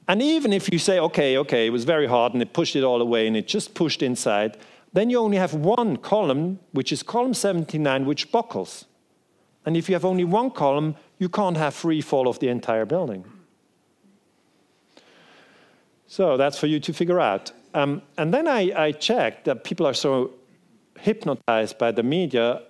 [0.08, 2.84] And even if you say, okay, okay, it was very hard and it pushed it
[2.84, 4.58] all away and it just pushed inside,
[4.94, 8.86] then you only have one column, which is column 79, which buckles.
[9.68, 12.86] And if you have only one column, you can't have free fall of the entire
[12.86, 13.26] building.
[16.08, 17.52] So that's for you to figure out.
[17.74, 20.32] Um, and then I, I checked that people are so
[20.98, 22.62] hypnotized by the media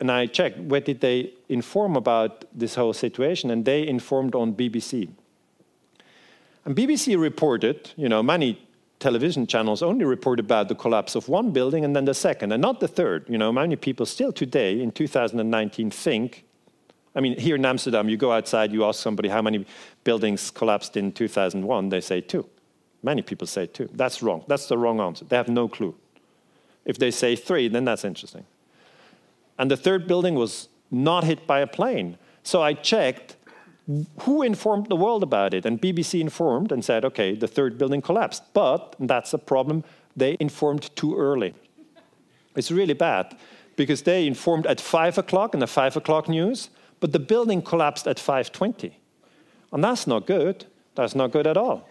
[0.00, 4.52] and I checked where did they inform about this whole situation, and they informed on
[4.52, 5.08] BBC.
[6.66, 8.67] And BBC reported, you know, many
[8.98, 12.60] television channels only report about the collapse of one building and then the second, and
[12.60, 13.24] not the third.
[13.28, 16.44] You know, many people still today in 2019 think.
[17.14, 19.66] I mean, here in Amsterdam, you go outside, you ask somebody how many
[20.04, 22.48] buildings collapsed in 2001, they say two.
[23.02, 23.88] Many people say two.
[23.92, 24.44] That's wrong.
[24.48, 25.24] That's the wrong answer.
[25.24, 25.94] They have no clue.
[26.84, 28.44] If they say three, then that's interesting.
[29.58, 32.18] And the third building was not hit by a plane.
[32.42, 33.36] So I checked
[34.20, 35.64] who informed the world about it?
[35.64, 38.42] And BBC informed and said, okay, the third building collapsed.
[38.52, 39.84] But that's a problem,
[40.16, 41.54] they informed too early.
[42.54, 43.36] It's really bad
[43.76, 46.70] because they informed at 5 o'clock in the 5 o'clock news,
[47.00, 48.92] but the building collapsed at 5.20.
[49.72, 50.66] And that's not good.
[50.94, 51.88] That's not good at all.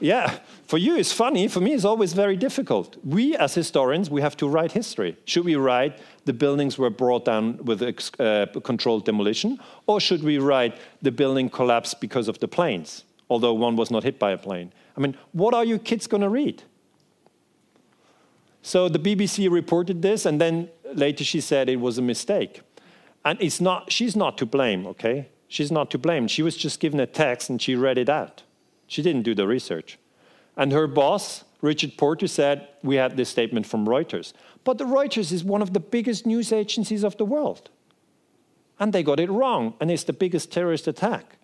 [0.00, 1.48] Yeah, for you it's funny.
[1.48, 2.96] For me it's always very difficult.
[3.04, 5.16] We as historians, we have to write history.
[5.24, 10.38] Should we write the buildings were brought down with uh, controlled demolition, or should we
[10.38, 14.38] write the building collapsed because of the planes, although one was not hit by a
[14.38, 14.72] plane?
[14.96, 16.62] I mean, what are you kids going to read?
[18.62, 22.62] So the BBC reported this, and then later she said it was a mistake.
[23.24, 25.28] And it's not, she's not to blame, okay?
[25.48, 26.28] She's not to blame.
[26.28, 28.42] She was just given a text and she read it out.
[28.88, 29.98] She didn't do the research.
[30.56, 34.32] And her boss, Richard Porter, said, We had this statement from Reuters.
[34.64, 37.70] But the Reuters is one of the biggest news agencies of the world.
[38.80, 41.36] And they got it wrong, and it's the biggest terrorist attack.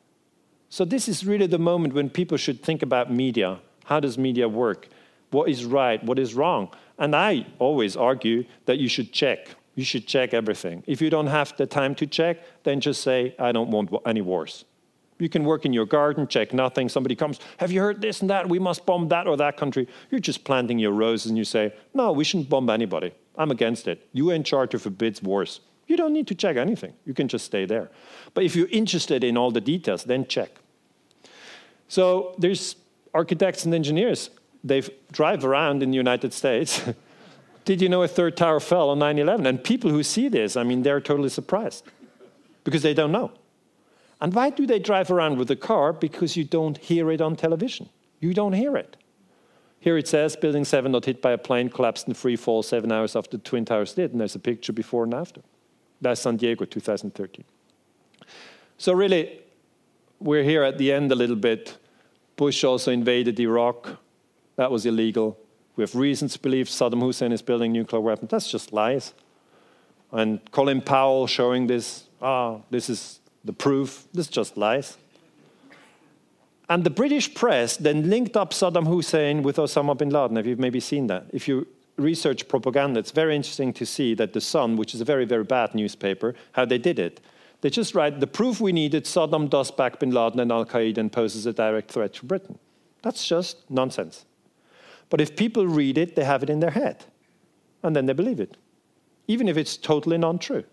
[0.69, 3.61] So, this is really the moment when people should think about media.
[3.85, 4.89] How does media work?
[5.31, 6.03] What is right?
[6.03, 6.71] What is wrong?
[6.99, 9.49] And I always argue that you should check.
[9.75, 10.83] You should check everything.
[10.87, 14.21] If you don't have the time to check, then just say, I don't want any
[14.21, 14.65] wars.
[15.25, 16.87] You can work in your garden, check nothing.
[16.91, 18.47] Somebody comes, Have you heard this and that?
[18.47, 19.89] We must bomb that or that country.
[20.11, 23.14] You're just planting your roses and you say, No, we shouldn't bomb anybody.
[23.35, 24.07] I'm against it.
[24.12, 25.61] UN Charter forbids wars.
[25.87, 26.93] You don't need to check anything.
[27.07, 27.91] You can just stay there.
[28.35, 30.51] But if you're interested in all the details, then check.
[31.89, 32.77] So there's
[33.14, 34.29] architects and engineers.
[34.62, 36.83] They drive around in the United States.
[37.64, 39.47] Did you know a third tower fell on 9 11?
[39.47, 41.85] And people who see this, I mean, they're totally surprised
[42.62, 43.33] because they don't know.
[44.21, 45.93] And why do they drive around with a car?
[45.93, 47.89] Because you don't hear it on television.
[48.21, 48.97] You don't hear it.
[49.81, 52.91] Here it says Building 7 not hit by a plane, collapsed in free fall seven
[52.91, 54.12] hours after the Twin Towers did.
[54.12, 55.43] And there's a picture before and after.
[56.01, 57.45] That's San Diego, 2013.
[58.79, 59.41] So, really,
[60.21, 61.77] we're here at the end a little bit.
[62.37, 63.99] Bush also invaded Iraq.
[64.57, 65.39] That was illegal.
[65.77, 68.31] We have reasons to believe Saddam Hussein is building nuclear weapons.
[68.31, 69.12] That's just lies.
[70.12, 74.97] And Colin Powell showing this, ah, this is the proof, this just lies.
[76.69, 80.37] And the British press then linked up Saddam Hussein with Osama bin Laden.
[80.37, 81.27] Have you maybe seen that?
[81.33, 81.67] If you
[81.97, 85.45] research propaganda, it's very interesting to see that The Sun, which is a very, very
[85.45, 87.21] bad newspaper, how they did it.
[87.61, 90.99] They just write, the proof we needed, Saddam does back bin Laden and Al Qaeda
[90.99, 92.59] and poses a direct threat to Britain.
[93.03, 94.25] That's just nonsense.
[95.11, 97.05] But if people read it, they have it in their head.
[97.83, 98.57] And then they believe it,
[99.29, 100.65] even if it's totally non true.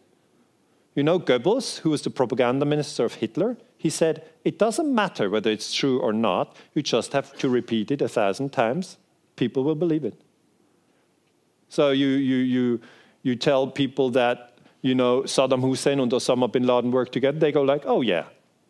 [0.94, 5.30] You know, Goebbels, who was the propaganda minister of Hitler, he said, It doesn't matter
[5.30, 8.98] whether it's true or not, you just have to repeat it a thousand times,
[9.38, 10.20] people will believe it.
[11.70, 12.82] So you, you, you,
[13.24, 17.54] you tell people that, you know, Saddam Hussein and Osama bin Laden worked together, they
[17.54, 18.26] go like, oh yeah,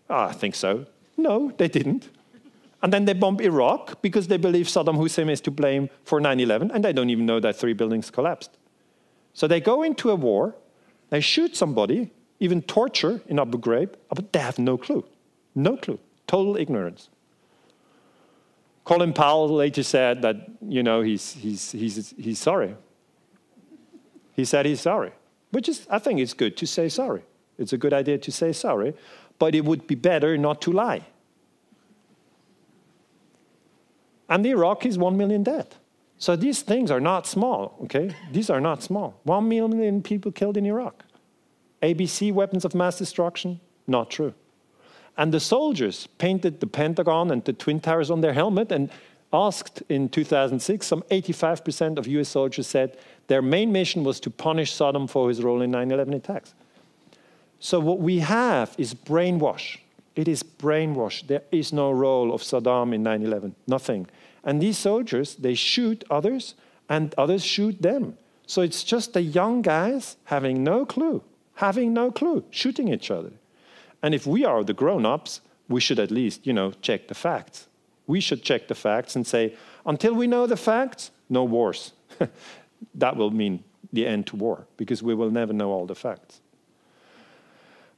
[0.09, 0.85] oh, I think so.
[1.17, 2.09] No, they didn't.
[2.83, 6.39] And then they bomb Iraq because they believe Saddam Hussein is to blame for 9
[6.39, 8.57] 11, and they don't even know that three buildings collapsed.
[9.33, 10.55] So they go into a war
[11.11, 12.09] they shoot somebody,
[12.39, 15.05] even torture in Abu Ghraib, uh, but they have no clue.
[15.53, 15.99] No clue.
[16.25, 17.09] Total ignorance.
[18.85, 20.37] Colin Powell later said that,
[20.67, 22.75] you know, he's, he's, he's, he's sorry.
[24.33, 25.11] He said he's sorry,
[25.51, 27.21] which is, I think it's good to say sorry.
[27.57, 28.95] It's a good idea to say sorry,
[29.37, 31.05] but it would be better not to lie.
[34.29, 35.75] And the Iraq is one million dead.
[36.17, 38.15] So these things are not small, okay?
[38.31, 39.19] These are not small.
[39.23, 41.03] One million people killed in Iraq.
[41.81, 43.59] ABC, weapons of mass destruction?
[43.87, 44.33] Not true.
[45.17, 48.89] And the soldiers painted the Pentagon and the Twin Towers on their helmet and
[49.33, 52.97] asked in 2006, some 85% of US soldiers said
[53.27, 56.53] their main mission was to punish Saddam for his role in 9 11 attacks.
[57.59, 59.77] So what we have is brainwash.
[60.15, 61.27] It is brainwash.
[61.27, 64.07] There is no role of Saddam in 9 11, nothing.
[64.43, 66.55] And these soldiers, they shoot others,
[66.89, 68.17] and others shoot them.
[68.47, 71.23] So it's just the young guys having no clue,
[71.61, 73.31] having no clue, shooting each other.
[74.01, 77.13] And if we are the grown ups, we should at least, you know, check the
[77.13, 77.67] facts.
[78.07, 79.53] We should check the facts and say,
[79.85, 81.93] until we know the facts, no wars.
[82.95, 83.63] that will mean
[83.93, 86.41] the end to war because we will never know all the facts.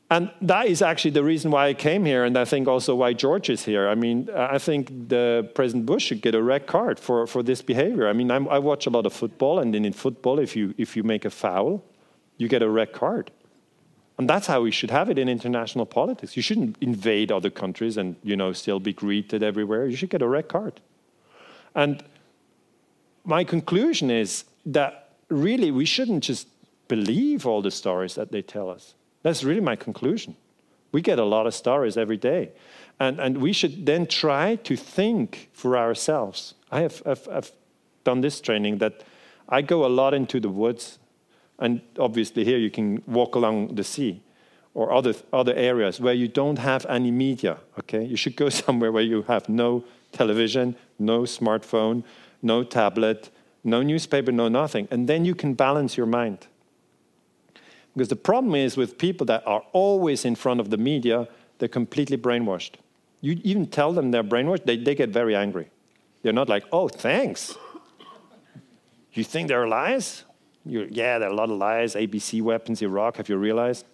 [0.09, 3.13] And that is actually the reason why I came here, and I think also why
[3.13, 3.87] George is here.
[3.87, 7.61] I mean, I think the President Bush should get a red card for, for this
[7.61, 8.09] behavior.
[8.09, 10.97] I mean, I'm, i watch a lot of football, and in football, if you, if
[10.97, 11.81] you make a foul,
[12.37, 13.31] you get a red card.
[14.17, 16.35] And that's how we should have it in international politics.
[16.35, 19.87] You shouldn't invade other countries and, you know, still be greeted everywhere.
[19.87, 20.81] You should get a red card.
[21.73, 22.03] And
[23.25, 26.47] my conclusion is that really we shouldn't just
[26.87, 28.93] believe all the stories that they tell us.
[29.23, 30.35] That's really my conclusion.
[30.91, 32.51] We get a lot of stories every day.
[32.99, 36.53] And, and we should then try to think for ourselves.
[36.71, 37.51] I have I've, I've
[38.03, 39.03] done this training that
[39.49, 40.99] I go a lot into the woods.
[41.59, 44.21] And obviously, here you can walk along the sea
[44.73, 47.57] or other, other areas where you don't have any media.
[47.79, 48.03] Okay?
[48.03, 52.03] You should go somewhere where you have no television, no smartphone,
[52.41, 53.29] no tablet,
[53.63, 54.87] no newspaper, no nothing.
[54.91, 56.47] And then you can balance your mind.
[57.93, 61.27] Because the problem is with people that are always in front of the media,
[61.59, 62.73] they're completely brainwashed.
[63.21, 65.69] You even tell them they're brainwashed, they, they get very angry.
[66.23, 67.55] They're not like, oh, thanks.
[69.13, 70.23] You think there are lies?
[70.65, 73.85] You're, yeah, there are a lot of lies, ABC weapons, Iraq, have you realized?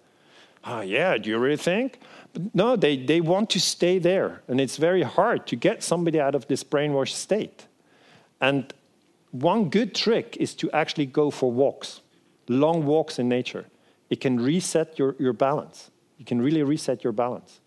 [0.64, 1.98] Oh, yeah, do you really think?
[2.32, 4.42] But no, they, they want to stay there.
[4.46, 7.66] And it's very hard to get somebody out of this brainwashed state.
[8.40, 8.72] And
[9.30, 12.00] one good trick is to actually go for walks,
[12.48, 13.66] long walks in nature
[14.10, 15.90] it can reset your, your balance.
[16.18, 17.60] You can really reset your balance.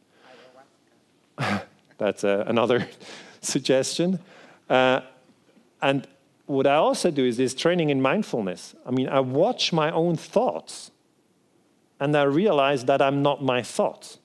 [1.98, 2.88] That's uh, another
[3.42, 4.20] suggestion.
[4.70, 5.02] Uh,
[5.82, 6.06] and
[6.54, 8.76] what I also do is this training in mindfulness.
[8.86, 10.92] I mean, I watch my own thoughts
[12.00, 14.20] and I realize that I'm not my thoughts,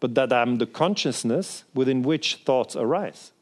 [0.00, 3.32] but that I'm the consciousness within which thoughts arise.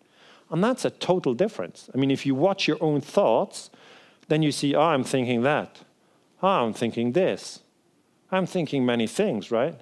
[0.51, 1.91] And that's a total difference.
[1.95, 3.71] I mean, if you watch your own thoughts,
[4.29, 5.81] then you see, oh, I'm thinking that.
[6.43, 7.61] Oh, I'm thinking this.
[8.31, 9.81] I'm thinking many things, right?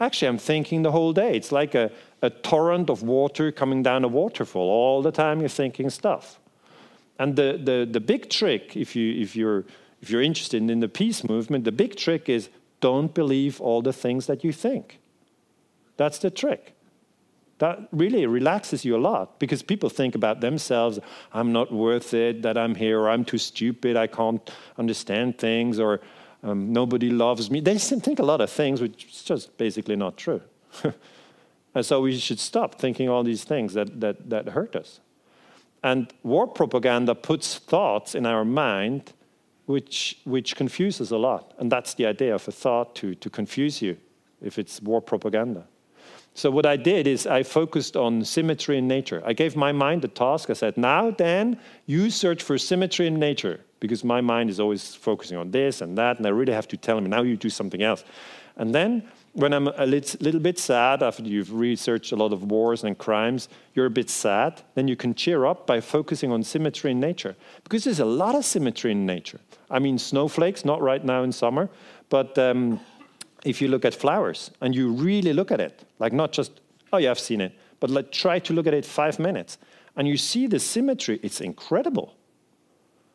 [0.00, 1.36] Actually, I'm thinking the whole day.
[1.36, 1.90] It's like a,
[2.20, 4.68] a torrent of water coming down a waterfall.
[4.68, 6.40] All the time you're thinking stuff.
[7.22, 9.64] And the, the, the big trick, if, you, if, you're,
[10.00, 12.48] if you're interested in the peace movement, the big trick is
[12.80, 14.98] don't believe all the things that you think.
[15.96, 16.74] That's the trick.
[17.58, 20.98] That really relaxes you a lot because people think about themselves
[21.32, 24.42] I'm not worth it, that I'm here, or I'm too stupid, I can't
[24.76, 26.00] understand things, or
[26.42, 27.60] um, nobody loves me.
[27.60, 30.40] They think a lot of things which is just basically not true.
[31.74, 34.98] and so we should stop thinking all these things that, that, that hurt us.
[35.82, 39.12] And war propaganda puts thoughts in our mind
[39.66, 41.54] which, which confuses a lot.
[41.58, 43.96] And that's the idea of a thought to, to confuse you
[44.40, 45.66] if it's war propaganda.
[46.34, 49.22] So what I did is I focused on symmetry in nature.
[49.24, 50.48] I gave my mind a task.
[50.48, 54.94] I said, now, Dan, you search for symmetry in nature because my mind is always
[54.94, 57.50] focusing on this and that, and I really have to tell him, now you do
[57.50, 58.04] something else.
[58.56, 62.84] And then when I'm a little bit sad after you've researched a lot of wars
[62.84, 66.90] and crimes, you're a bit sad, then you can cheer up by focusing on symmetry
[66.90, 67.34] in nature.
[67.64, 69.40] Because there's a lot of symmetry in nature.
[69.70, 71.70] I mean, snowflakes, not right now in summer,
[72.10, 72.78] but um,
[73.44, 76.60] if you look at flowers and you really look at it, like not just,
[76.92, 79.56] oh, yeah, I've seen it, but like try to look at it five minutes,
[79.96, 82.14] and you see the symmetry, it's incredible.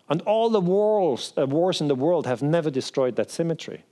[0.10, 3.84] And all the wars, uh, wars in the world have never destroyed that symmetry.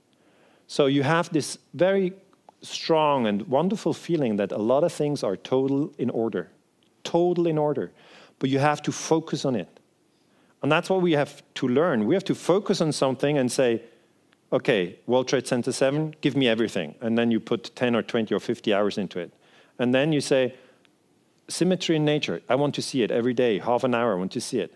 [0.66, 2.12] So you have this very
[2.62, 6.50] strong and wonderful feeling that a lot of things are total in order,
[7.04, 7.92] total in order.
[8.38, 9.68] But you have to focus on it.
[10.62, 12.06] And that's what we have to learn.
[12.06, 13.82] We have to focus on something and say,
[14.52, 16.94] okay, World Trade Center 7, give me everything.
[17.00, 19.32] And then you put 10 or 20 or 50 hours into it.
[19.78, 20.54] And then you say,
[21.48, 24.32] symmetry in nature, I want to see it every day, half an hour, I want
[24.32, 24.74] to see it.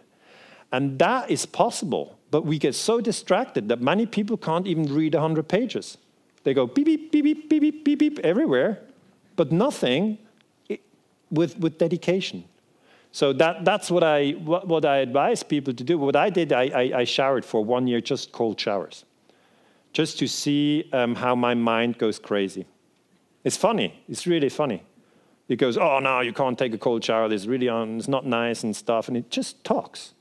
[0.73, 5.15] And that is possible, but we get so distracted that many people can't even read
[5.15, 5.99] 100 pages.
[6.45, 8.81] They go beep, beep, beep, beep, beep, beep, beep, beep everywhere,
[9.37, 10.19] but nothing
[11.31, 12.45] with, with dedication.
[13.13, 15.99] So that, that's what I, what, what I advise people to do.
[15.99, 19.05] What I did, I, I, I showered for one year, just cold showers,
[19.93, 22.67] just to see um, how my mind goes crazy.
[23.43, 24.03] It's funny.
[24.09, 24.85] It's really funny.
[25.49, 27.33] It goes, oh, no, you can't take a cold shower.
[27.33, 29.09] It's really on, it's not nice and stuff.
[29.09, 30.15] And it just talks.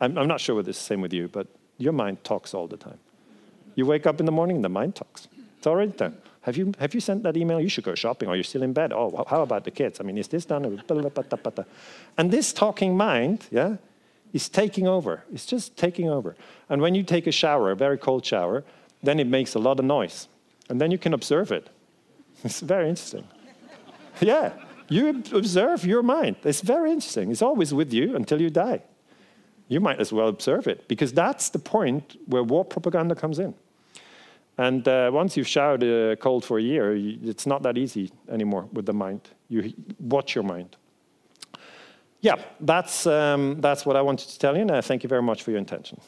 [0.00, 1.46] I'm, I'm not sure whether it's the same with you, but
[1.78, 2.98] your mind talks all the time.
[3.74, 5.28] You wake up in the morning, the mind talks.
[5.58, 6.16] It's already done.
[6.42, 7.60] Have you, have you sent that email?
[7.60, 8.92] You should go shopping, or you're still in bed.
[8.92, 10.00] Oh, how about the kids?
[10.00, 10.82] I mean, is this done?
[12.18, 13.76] And this talking mind, yeah,
[14.32, 15.24] is taking over.
[15.32, 16.36] It's just taking over.
[16.68, 18.64] And when you take a shower, a very cold shower,
[19.02, 20.28] then it makes a lot of noise.
[20.68, 21.68] And then you can observe it.
[22.42, 23.26] It's very interesting.
[24.20, 24.52] yeah,
[24.88, 26.36] you observe your mind.
[26.44, 27.30] It's very interesting.
[27.30, 28.82] It's always with you until you die.
[29.70, 33.54] You might as well observe it because that's the point where war propaganda comes in.
[34.58, 38.68] And uh, once you've showered uh, cold for a year, it's not that easy anymore
[38.72, 39.20] with the mind.
[39.48, 40.76] You watch your mind.
[42.20, 45.22] Yeah, that's, um, that's what I wanted to tell you, and I thank you very
[45.22, 46.00] much for your attention.